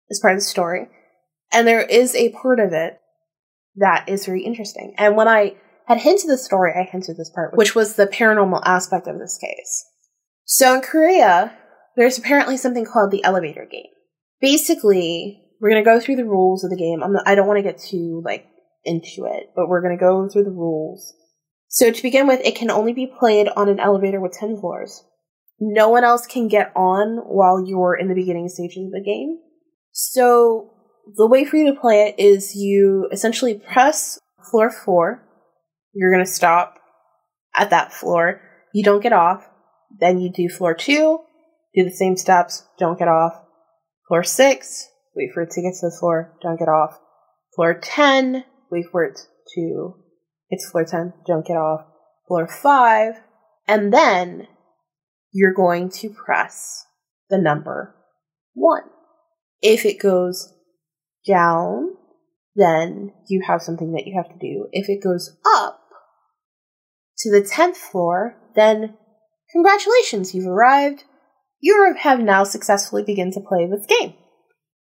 [0.09, 0.89] It's part of the story.
[1.53, 3.01] And there is a part of it
[3.77, 4.95] that is very interesting.
[4.99, 8.63] And when I had hinted the story, I hinted this part, which was the paranormal
[8.65, 9.85] aspect of this case.
[10.45, 11.57] So in Korea,
[11.97, 13.91] there's apparently something called the elevator game.
[14.41, 17.01] Basically, we're gonna go through the rules of the game.
[17.01, 18.47] Not, I don't want to get too like
[18.85, 21.15] into it, but we're gonna go through the rules.
[21.69, 25.05] So to begin with, it can only be played on an elevator with 10 floors.
[25.61, 29.39] No one else can get on while you're in the beginning stages of the game.
[29.93, 30.73] So
[31.17, 34.19] the way for you to play it is you essentially press
[34.51, 35.23] floor four
[35.93, 36.79] you're going to stop
[37.55, 38.41] at that floor.
[38.73, 39.49] You don't get off.
[39.99, 41.19] Then you do floor two,
[41.75, 43.35] do the same steps, don't get off.
[44.07, 46.97] Floor six, wait for it to get to the floor, don't get off.
[47.57, 49.19] Floor 10, wait for it
[49.55, 49.95] to,
[50.49, 51.81] it's floor 10, don't get off.
[52.29, 53.15] Floor five,
[53.67, 54.47] and then
[55.33, 56.85] you're going to press
[57.29, 57.97] the number
[58.55, 58.85] one.
[59.61, 60.55] If it goes
[61.27, 61.91] down,
[62.55, 64.69] then you have something that you have to do.
[64.73, 65.81] If it goes up,
[67.21, 68.95] to the 10th floor, then
[69.53, 71.05] congratulations, you've arrived.
[71.61, 74.15] You have now successfully begun to play this game.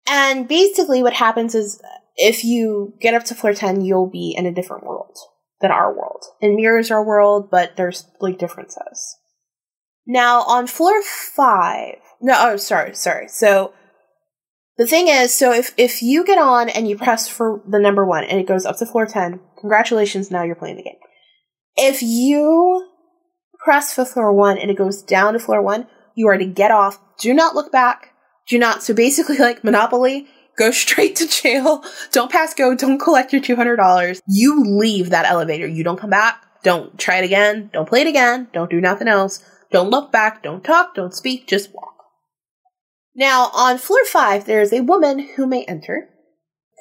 [0.08, 1.82] And basically what happens is
[2.16, 5.16] if you get up to floor 10, you'll be in a different world
[5.62, 6.24] than our world.
[6.42, 9.18] It mirrors our world, but there's like differences.
[10.06, 13.28] Now on floor five, no, oh, sorry, sorry.
[13.30, 13.74] So
[14.78, 18.06] the thing is, so if if you get on and you press for the number
[18.06, 21.00] one and it goes up to floor ten, congratulations, now you're playing the game.
[21.76, 22.90] If you
[23.64, 26.72] press for floor one and it goes down to floor one, you are to get
[26.72, 27.00] off.
[27.20, 28.14] Do not look back.
[28.48, 28.84] Do not.
[28.84, 31.84] So basically, like Monopoly, go straight to jail.
[32.12, 32.76] Don't pass go.
[32.76, 34.22] Don't collect your $200.
[34.28, 35.68] You leave that elevator.
[35.68, 36.44] You don't come back.
[36.64, 37.70] Don't try it again.
[37.74, 38.48] Don't play it again.
[38.54, 39.44] Don't do nothing else.
[39.72, 40.44] Don't look back.
[40.44, 40.96] Don't talk.
[40.96, 41.48] Don't speak.
[41.48, 41.93] Just walk.
[43.16, 46.10] Now, on floor five, there is a woman who may enter.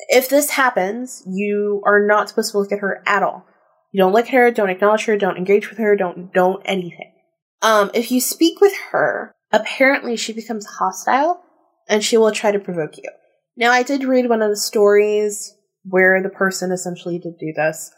[0.08, 3.46] If this happens, you are not supposed to look at her at all.
[3.92, 7.12] You don't look at her, don't acknowledge her, don't engage with her, don't don't anything.
[7.60, 11.42] Um, if you speak with her, apparently she becomes hostile
[11.88, 13.10] and she will try to provoke you.
[13.56, 15.54] Now, I did read one of the stories
[15.84, 17.90] where the person essentially did do this,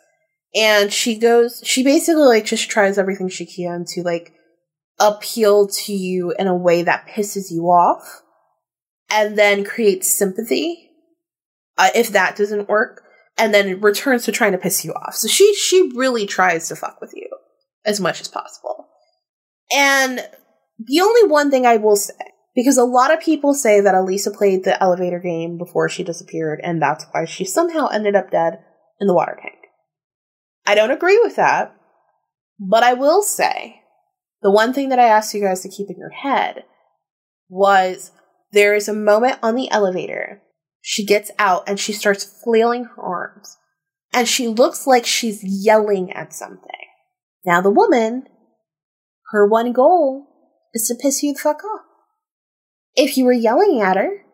[0.55, 4.33] and she goes, she basically like just tries everything she can to like
[4.99, 8.23] appeal to you in a way that pisses you off,
[9.11, 10.91] and then creates sympathy.
[11.77, 13.03] Uh, if that doesn't work,
[13.37, 15.15] and then returns to trying to piss you off.
[15.15, 17.29] So she she really tries to fuck with you
[17.85, 18.89] as much as possible.
[19.75, 20.21] And
[20.79, 22.15] the only one thing I will say,
[22.55, 26.61] because a lot of people say that Elisa played the elevator game before she disappeared,
[26.63, 28.59] and that's why she somehow ended up dead
[29.01, 29.59] in the water tank.
[30.67, 31.75] I don't agree with that,
[32.59, 33.81] but I will say
[34.43, 36.65] the one thing that I asked you guys to keep in your head
[37.49, 38.13] was
[38.55, 40.41] there is a moment on the elevator
[40.87, 43.57] she gets out and she starts flailing her arms.
[44.13, 46.69] And she looks like she's yelling at something.
[47.43, 48.25] Now, the woman,
[49.31, 50.27] her one goal
[50.75, 51.81] is to piss you the fuck off.
[52.95, 54.25] If you were yelling at her,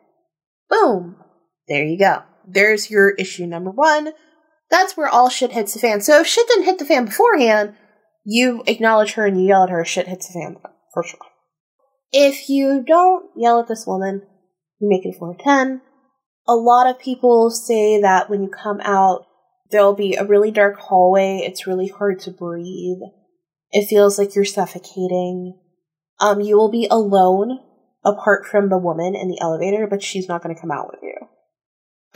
[0.68, 1.16] boom,
[1.68, 2.24] there you go.
[2.44, 4.10] There's your issue number one.
[4.70, 6.00] That's where all shit hits the fan.
[6.00, 7.76] So if shit didn't hit the fan beforehand,
[8.24, 10.56] you acknowledge her and you yell at her, shit hits the fan
[10.92, 11.29] for sure.
[12.12, 14.22] If you don't yell at this woman,
[14.80, 15.82] you make it 4 10
[16.50, 19.24] a lot of people say that when you come out,
[19.70, 21.42] there'll be a really dark hallway.
[21.44, 22.98] It's really hard to breathe.
[23.70, 25.56] It feels like you're suffocating.
[26.18, 27.60] Um, you will be alone
[28.04, 31.00] apart from the woman in the elevator, but she's not going to come out with
[31.04, 31.14] you.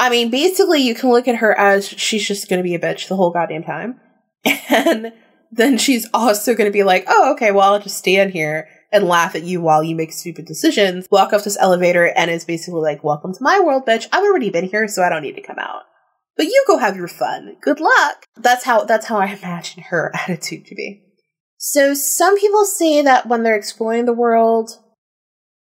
[0.00, 2.80] I mean, basically, you can look at her as she's just going to be a
[2.80, 4.00] bitch the whole goddamn time.
[4.68, 5.12] And
[5.52, 9.08] then she's also going to be like, oh, okay, well, I'll just stand here and
[9.08, 12.80] laugh at you while you make stupid decisions, walk off this elevator and is basically
[12.80, 14.06] like, welcome to my world, bitch.
[14.12, 15.82] I've already been here, so I don't need to come out.
[16.36, 17.56] But you go have your fun.
[17.60, 18.26] Good luck.
[18.36, 21.02] That's how, that's how I imagine her attitude to be.
[21.58, 24.78] So some people say that when they're exploring the world,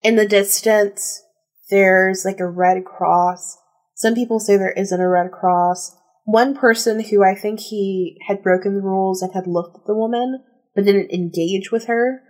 [0.03, 1.23] in the distance,
[1.69, 3.57] there's like a red cross.
[3.95, 5.95] Some people say there isn't a red cross.
[6.25, 9.95] One person who I think he had broken the rules and had looked at the
[9.95, 10.43] woman,
[10.75, 12.21] but didn't engage with her,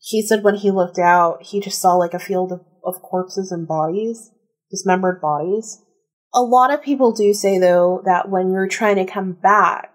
[0.00, 3.52] he said when he looked out, he just saw like a field of, of corpses
[3.52, 4.30] and bodies,
[4.70, 5.82] dismembered bodies.
[6.32, 9.92] A lot of people do say though that when you're trying to come back,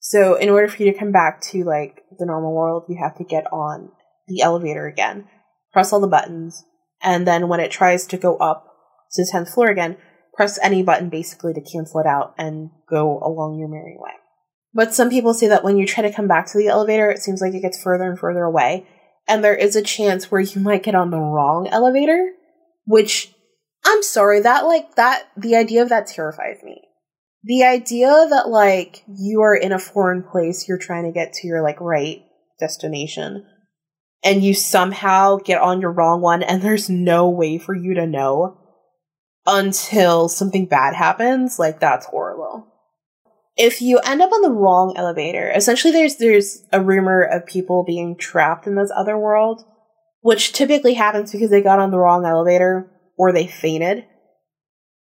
[0.00, 3.16] so in order for you to come back to like the normal world, you have
[3.18, 3.90] to get on
[4.26, 5.26] the elevator again,
[5.72, 6.64] press all the buttons,
[7.02, 8.66] and then when it tries to go up
[9.12, 9.98] to the 10th floor again,
[10.32, 14.12] press any button basically to cancel it out and go along your merry way.
[14.72, 17.18] But some people say that when you try to come back to the elevator, it
[17.18, 18.86] seems like it gets further and further away,
[19.30, 22.32] and there is a chance where you might get on the wrong elevator,
[22.84, 23.32] which
[23.84, 26.82] I'm sorry, that like that the idea of that terrifies me.
[27.44, 31.46] The idea that like you are in a foreign place, you're trying to get to
[31.46, 32.22] your like right
[32.58, 33.46] destination,
[34.24, 38.08] and you somehow get on your wrong one, and there's no way for you to
[38.08, 38.58] know
[39.46, 42.69] until something bad happens, like that's horrible
[43.56, 47.84] if you end up on the wrong elevator, essentially there's there's a rumor of people
[47.84, 49.64] being trapped in this other world,
[50.20, 54.06] which typically happens because they got on the wrong elevator or they fainted.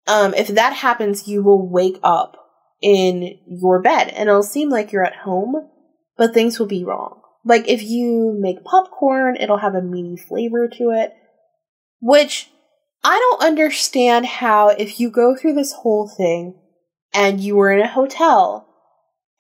[0.07, 2.37] Um, if that happens, you will wake up
[2.81, 5.69] in your bed and it'll seem like you're at home,
[6.17, 7.21] but things will be wrong.
[7.45, 11.13] Like if you make popcorn, it'll have a meaty flavor to it,
[12.01, 12.51] which
[13.05, 16.59] I don't understand how if you go through this whole thing
[17.13, 18.69] and you were in a hotel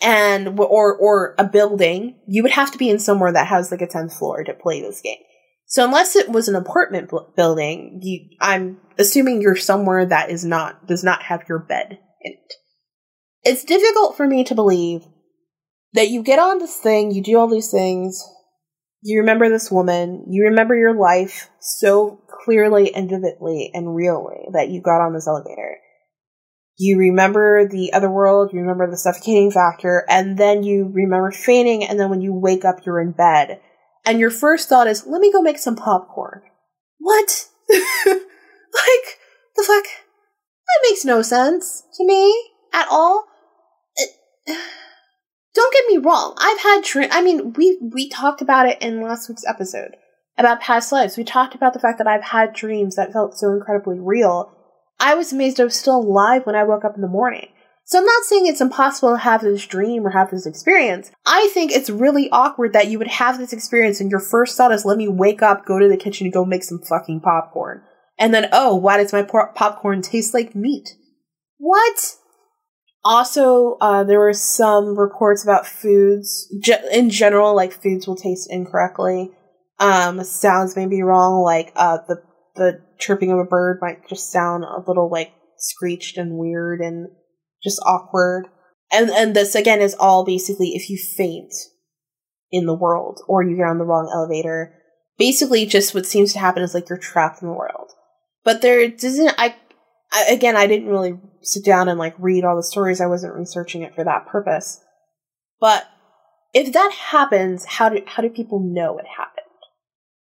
[0.00, 3.82] and or or a building, you would have to be in somewhere that has like
[3.82, 5.18] a 10th floor to play this game.
[5.66, 10.44] So unless it was an apartment b- building, you, I'm assuming you're somewhere that is
[10.44, 12.54] not does not have your bed in it.
[13.44, 15.06] It's difficult for me to believe
[15.94, 18.22] that you get on this thing, you do all these things,
[19.02, 24.68] you remember this woman, you remember your life so clearly and vividly and really that
[24.68, 25.78] you got on this elevator
[26.78, 31.84] you remember the other world, you remember the suffocating factor, and then you remember fainting,
[31.84, 33.60] and then when you wake up, you're in bed.
[34.06, 36.42] And your first thought is, let me go make some popcorn.
[36.98, 37.48] What?
[37.68, 39.18] like,
[39.56, 39.84] the fuck?
[39.84, 43.24] That makes no sense to me at all.
[43.96, 44.10] It,
[45.54, 46.36] don't get me wrong.
[46.38, 47.12] I've had dreams.
[47.12, 49.96] I mean, we we talked about it in last week's episode
[50.36, 51.16] about past lives.
[51.16, 54.54] We talked about the fact that I've had dreams that felt so incredibly real.
[55.00, 57.48] I was amazed I was still alive when I woke up in the morning.
[57.84, 61.10] So I'm not saying it's impossible to have this dream or have this experience.
[61.24, 64.72] I think it's really awkward that you would have this experience and your first thought
[64.72, 67.82] is, let me wake up, go to the kitchen, and go make some fucking popcorn.
[68.18, 70.96] And then, oh, why does my por- popcorn taste like meat?
[71.56, 72.16] What?
[73.04, 76.52] Also, uh, there were some reports about foods.
[76.60, 79.30] Ge- in general, like foods will taste incorrectly.
[79.78, 82.22] Um, sounds may be wrong, like uh, the
[82.58, 87.08] the chirping of a bird might just sound a little like screeched and weird and
[87.62, 88.48] just awkward.
[88.92, 91.52] And and this again is all basically if you faint
[92.50, 94.74] in the world or you get on the wrong elevator.
[95.18, 97.90] Basically, just what seems to happen is like you're trapped in the world.
[98.44, 99.34] But there doesn't.
[99.36, 99.56] I,
[100.12, 103.00] I again, I didn't really sit down and like read all the stories.
[103.00, 104.80] I wasn't researching it for that purpose.
[105.60, 105.88] But
[106.54, 109.44] if that happens, how do how do people know it happened?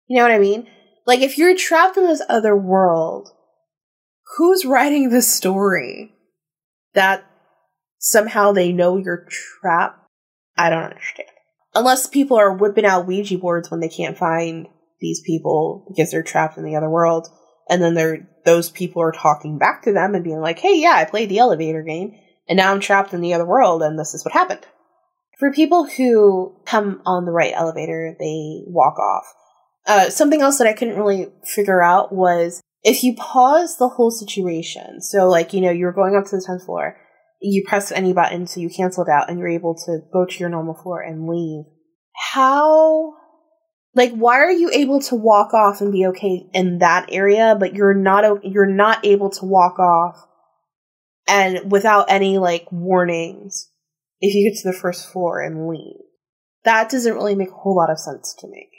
[0.07, 0.67] You know what I mean?
[1.05, 3.29] Like if you're trapped in this other world,
[4.37, 6.13] who's writing the story?
[6.93, 7.25] that
[7.97, 9.27] somehow they know you're
[9.61, 9.99] trapped.
[10.57, 11.29] I don't understand.
[11.75, 14.67] Unless people are whipping out Ouija boards when they can't find
[14.99, 17.29] these people because they're trapped in the other world,
[17.69, 20.93] and then they're those people are talking back to them and being like, "Hey, yeah,
[20.95, 22.15] I played the elevator game,
[22.47, 24.65] and now I'm trapped in the other world, and this is what happened."
[25.37, 29.33] For people who come on the right elevator, they walk off.
[29.89, 34.11] Uh, something else that I couldn't really figure out was if you pause the whole
[34.11, 36.95] situation, so like, you know, you're going up to the 10th floor,
[37.41, 40.39] you press any button so you cancel it out and you're able to go to
[40.39, 41.63] your normal floor and leave.
[42.33, 43.15] How,
[43.95, 47.73] like, why are you able to walk off and be okay in that area, but
[47.73, 50.23] you're not, you're not able to walk off
[51.27, 53.71] and without any, like, warnings
[54.21, 55.95] if you get to the first floor and leave?
[56.63, 58.69] That doesn't really make a whole lot of sense to me.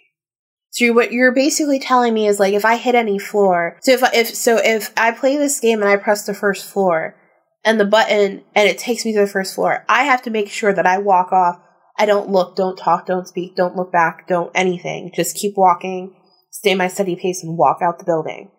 [0.70, 4.02] So what you're basically telling me is like if I hit any floor, so if
[4.14, 7.16] if so if I play this game and I press the first floor
[7.64, 10.48] and the button and it takes me to the first floor, I have to make
[10.48, 11.60] sure that I walk off.
[11.98, 15.10] I don't look, don't talk, don't speak, don't look back, don't anything.
[15.14, 16.14] Just keep walking,
[16.50, 18.52] stay my steady pace and walk out the building.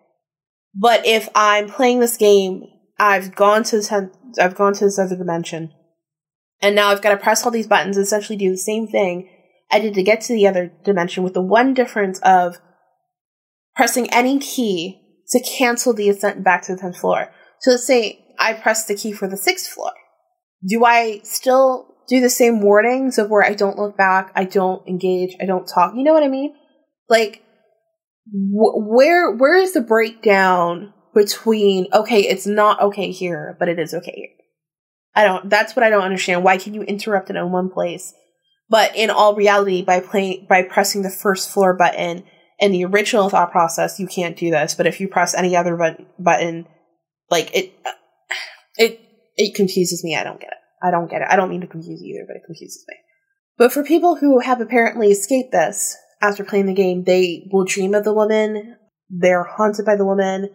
[0.74, 2.64] But if I'm playing this game,
[2.98, 5.72] I've gone to the I've gone to this other dimension,
[6.60, 9.30] and now I've got to press all these buttons, essentially do the same thing
[9.72, 12.58] I did to get to the other dimension with the one difference of
[13.74, 15.00] pressing any key
[15.30, 17.32] to cancel the ascent back to the 10th floor.
[17.60, 19.92] So let's say I press the key for the 6th floor.
[20.68, 24.86] Do I still do the same warnings of where I don't look back, I don't
[24.86, 25.94] engage, I don't talk?
[25.96, 26.54] You know what I mean?
[27.08, 27.42] Like,
[28.26, 33.94] wh- where where is the breakdown between okay, it's not okay here, but it is
[33.94, 34.28] okay here?
[35.14, 35.48] I don't.
[35.48, 36.44] That's what I don't understand.
[36.44, 38.14] Why can you interrupt it in one place
[38.72, 42.24] but in all reality, by playing by pressing the first floor button
[42.58, 44.74] in the original thought process, you can't do this.
[44.74, 46.66] But if you press any other button, button
[47.30, 47.74] like it,
[48.78, 48.98] it
[49.36, 50.16] it confuses me.
[50.16, 50.58] I don't get it.
[50.82, 51.28] I don't get it.
[51.30, 52.96] I don't mean to confuse you either, but it confuses me.
[53.58, 57.92] But for people who have apparently escaped this after playing the game, they will dream
[57.92, 58.78] of the woman.
[59.10, 60.48] They're haunted by the woman,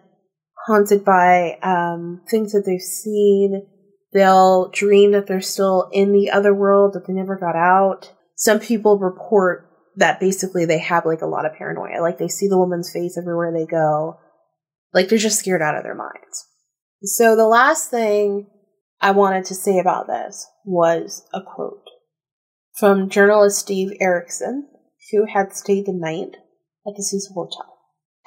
[0.66, 3.68] haunted by um, things that they've seen
[4.14, 8.14] They'll dream that they're still in the other world, that they never got out.
[8.36, 12.02] Some people report that basically they have like a lot of paranoia.
[12.02, 14.20] Like they see the woman's face everywhere they go.
[14.94, 16.46] Like they're just scared out of their minds.
[17.04, 18.48] So the last thing
[19.02, 21.84] I wanted to say about this was a quote
[22.78, 24.68] from journalist Steve Erickson,
[25.12, 26.38] who had stayed the night
[26.88, 27.78] at the Cecil Hotel.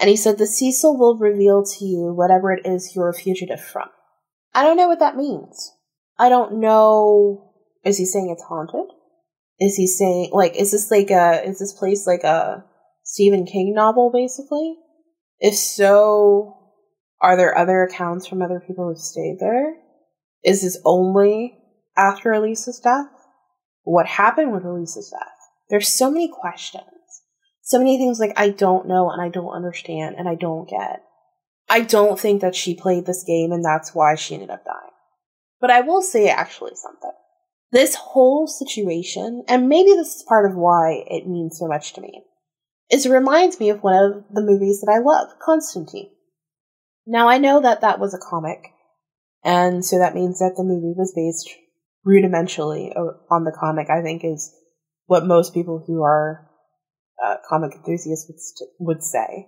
[0.00, 3.60] And he said, The Cecil will reveal to you whatever it is you're a fugitive
[3.60, 3.88] from.
[4.54, 5.72] I don't know what that means.
[6.18, 7.52] I don't know.
[7.84, 8.86] Is he saying it's haunted?
[9.58, 12.64] Is he saying like is this like a is this place like a
[13.04, 14.76] Stephen King novel basically?
[15.38, 16.56] If so,
[17.20, 19.76] are there other accounts from other people who stayed there?
[20.44, 21.58] Is this only
[21.96, 23.08] after Elisa's death?
[23.82, 25.28] What happened with Elisa's death?
[25.68, 26.84] There's so many questions.
[27.62, 31.02] So many things like I don't know and I don't understand and I don't get.
[31.70, 34.90] I don't think that she played this game and that's why she ended up dying.
[35.60, 37.12] But I will say actually something.
[37.70, 42.00] This whole situation, and maybe this is part of why it means so much to
[42.00, 42.24] me,
[42.90, 46.10] is it reminds me of one of the movies that I love, Constantine.
[47.06, 48.72] Now I know that that was a comic,
[49.44, 51.56] And so that means that the movie was based
[52.04, 52.92] rudimentally
[53.30, 54.52] on the comic, I think is
[55.06, 56.48] what most people who are
[57.24, 59.46] uh, comic enthusiasts would, would say.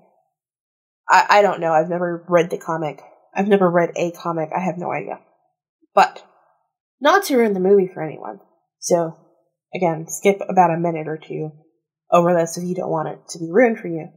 [1.08, 1.72] I, I don't know.
[1.72, 3.00] I've never read the comic.
[3.34, 4.50] I've never read a comic.
[4.54, 5.20] I have no idea.
[5.94, 6.24] But,
[7.00, 8.40] not to ruin the movie for anyone.
[8.78, 9.16] So,
[9.74, 11.50] again, skip about a minute or two
[12.10, 14.08] over this if you don't want it to be ruined for you.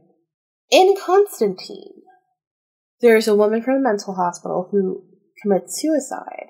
[0.70, 2.02] In Constantine,
[3.00, 5.04] there's a woman from a mental hospital who
[5.42, 6.48] commits suicide.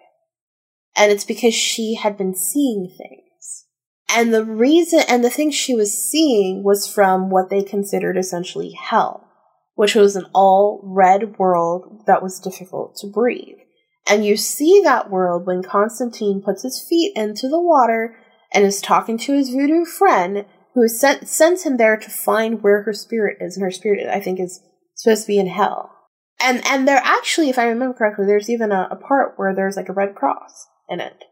[0.97, 3.67] And it's because she had been seeing things.
[4.09, 8.73] And the reason, and the thing she was seeing was from what they considered essentially
[8.73, 9.26] hell,
[9.77, 13.59] which was an all red world that was difficult to breathe.
[14.09, 18.17] And you see that world when Constantine puts his feet into the water
[18.53, 22.83] and is talking to his voodoo friend who sent, sends him there to find where
[22.83, 23.57] her spirit is.
[23.57, 24.61] And her spirit, I think, is
[24.95, 25.93] supposed to be in hell.
[26.41, 29.77] And and there actually, if I remember correctly, there's even a, a part where there's
[29.77, 31.25] like a red cross in it.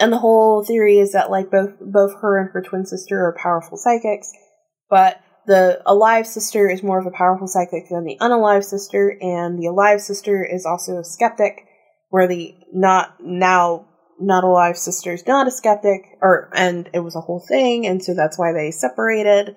[0.00, 3.36] And the whole theory is that like both both her and her twin sister are
[3.40, 4.32] powerful psychics,
[4.90, 9.58] but the alive sister is more of a powerful psychic than the unalive sister, and
[9.58, 11.66] the alive sister is also a skeptic,
[12.10, 13.86] where the not now
[14.20, 18.04] not alive sister is not a skeptic, or and it was a whole thing, and
[18.04, 19.56] so that's why they separated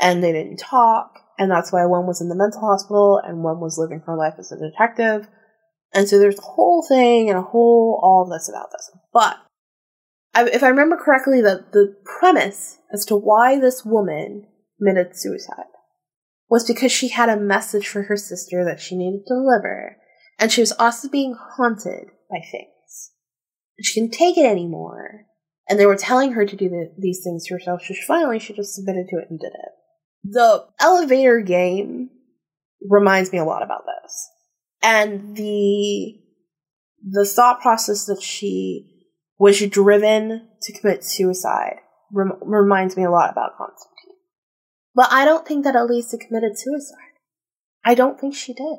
[0.00, 3.60] and they didn't talk and that's why one was in the mental hospital and one
[3.60, 5.28] was living her life as a detective.
[5.92, 8.90] And so there's a whole thing and a whole all of this about this.
[9.12, 9.36] But
[10.52, 14.46] if I remember correctly, the, the premise as to why this woman
[14.78, 15.64] committed suicide
[16.48, 19.96] was because she had a message for her sister that she needed to deliver,
[20.38, 23.10] and she was also being haunted by things.
[23.82, 25.26] She couldn't take it anymore,
[25.68, 28.38] and they were telling her to do the, these things to herself, so she finally
[28.38, 29.72] she just submitted to it and did it
[30.30, 32.10] the elevator game
[32.88, 34.30] reminds me a lot about this.
[34.82, 36.20] And the
[37.08, 38.88] the thought process that she
[39.38, 41.76] was driven to commit suicide
[42.12, 43.95] rem- reminds me a lot about Constantine.
[44.96, 46.96] But I don't think that Elisa committed suicide.
[47.84, 48.78] I don't think she did.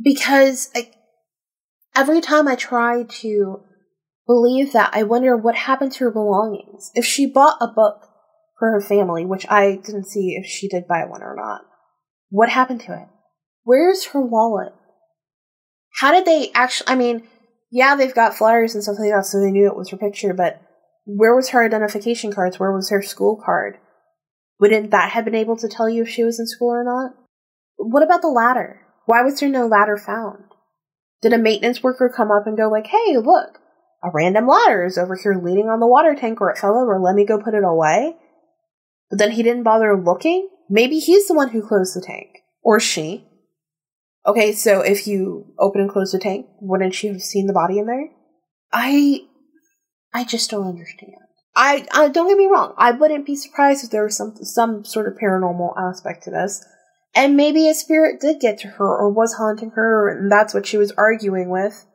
[0.00, 0.92] Because I,
[1.94, 3.60] every time I try to
[4.26, 6.92] believe that, I wonder what happened to her belongings.
[6.94, 8.08] If she bought a book
[8.58, 11.62] for her family, which I didn't see if she did buy one or not.
[12.30, 13.08] What happened to it?
[13.64, 14.72] Where's her wallet?
[16.00, 16.88] How did they actually?
[16.88, 17.22] I mean,
[17.70, 20.34] yeah, they've got flyers and stuff like that, so they knew it was her picture,
[20.34, 20.60] but
[21.04, 22.58] where was her identification cards?
[22.58, 23.78] Where was her school card?
[24.60, 27.12] Wouldn't that have been able to tell you if she was in school or not?
[27.76, 28.80] What about the ladder?
[29.06, 30.44] Why was there no ladder found?
[31.22, 33.58] Did a maintenance worker come up and go like, hey, look,
[34.02, 37.00] a random ladder is over here leaning on the water tank or it fell over,
[37.00, 38.16] let me go put it away?
[39.10, 40.48] But then he didn't bother looking?
[40.68, 42.28] Maybe he's the one who closed the tank.
[42.62, 43.24] Or she.
[44.26, 47.78] Okay, so if you open and close the tank, wouldn't she have seen the body
[47.78, 48.10] in there?
[48.72, 49.22] I
[50.12, 51.14] I just don't understand.
[51.54, 52.74] I, I don't get me wrong.
[52.76, 56.64] I wouldn't be surprised if there was some some sort of paranormal aspect to this,
[57.14, 60.66] and maybe a spirit did get to her or was haunting her, and that's what
[60.66, 61.86] she was arguing with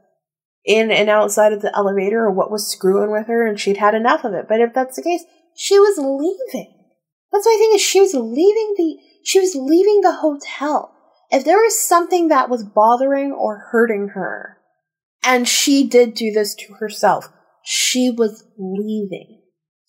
[0.65, 3.95] in and outside of the elevator, or what was screwing with her, and she'd had
[3.95, 4.47] enough of it.
[4.47, 5.23] But if that's the case,
[5.55, 6.73] she was leaving.
[7.31, 10.93] That's my thing is she was leaving the she was leaving the hotel.
[11.31, 14.57] If there was something that was bothering or hurting her,
[15.23, 17.29] and she did do this to herself,
[17.63, 19.42] she was leaving.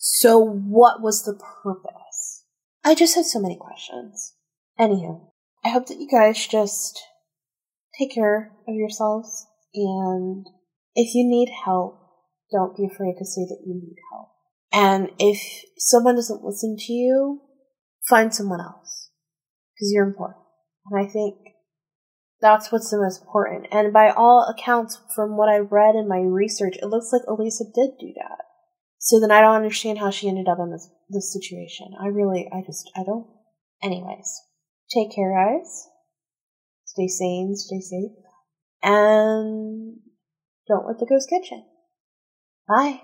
[0.07, 2.43] So what was the purpose?
[2.83, 4.35] I just have so many questions.
[4.79, 5.31] Anywho,
[5.63, 7.01] I hope that you guys just
[7.97, 10.45] take care of yourselves and
[10.93, 11.97] if you need help,
[12.51, 14.29] don't be afraid to say that you need help.
[14.71, 15.41] And if
[15.79, 17.41] someone doesn't listen to you,
[18.07, 19.09] find someone else.
[19.73, 20.43] Because you're important.
[20.91, 21.35] And I think
[22.41, 23.65] that's what's the most important.
[23.71, 27.63] And by all accounts, from what I read in my research, it looks like Elisa
[27.73, 28.45] did do that.
[29.05, 31.93] So then I don't understand how she ended up in this, this situation.
[32.01, 33.27] I really, I just, I don't.
[33.83, 34.41] Anyways,
[34.91, 35.87] take care, guys.
[36.85, 38.11] Stay sane, stay safe.
[38.81, 39.97] And
[40.67, 41.61] don't let the ghost get you.
[42.67, 43.01] Bye.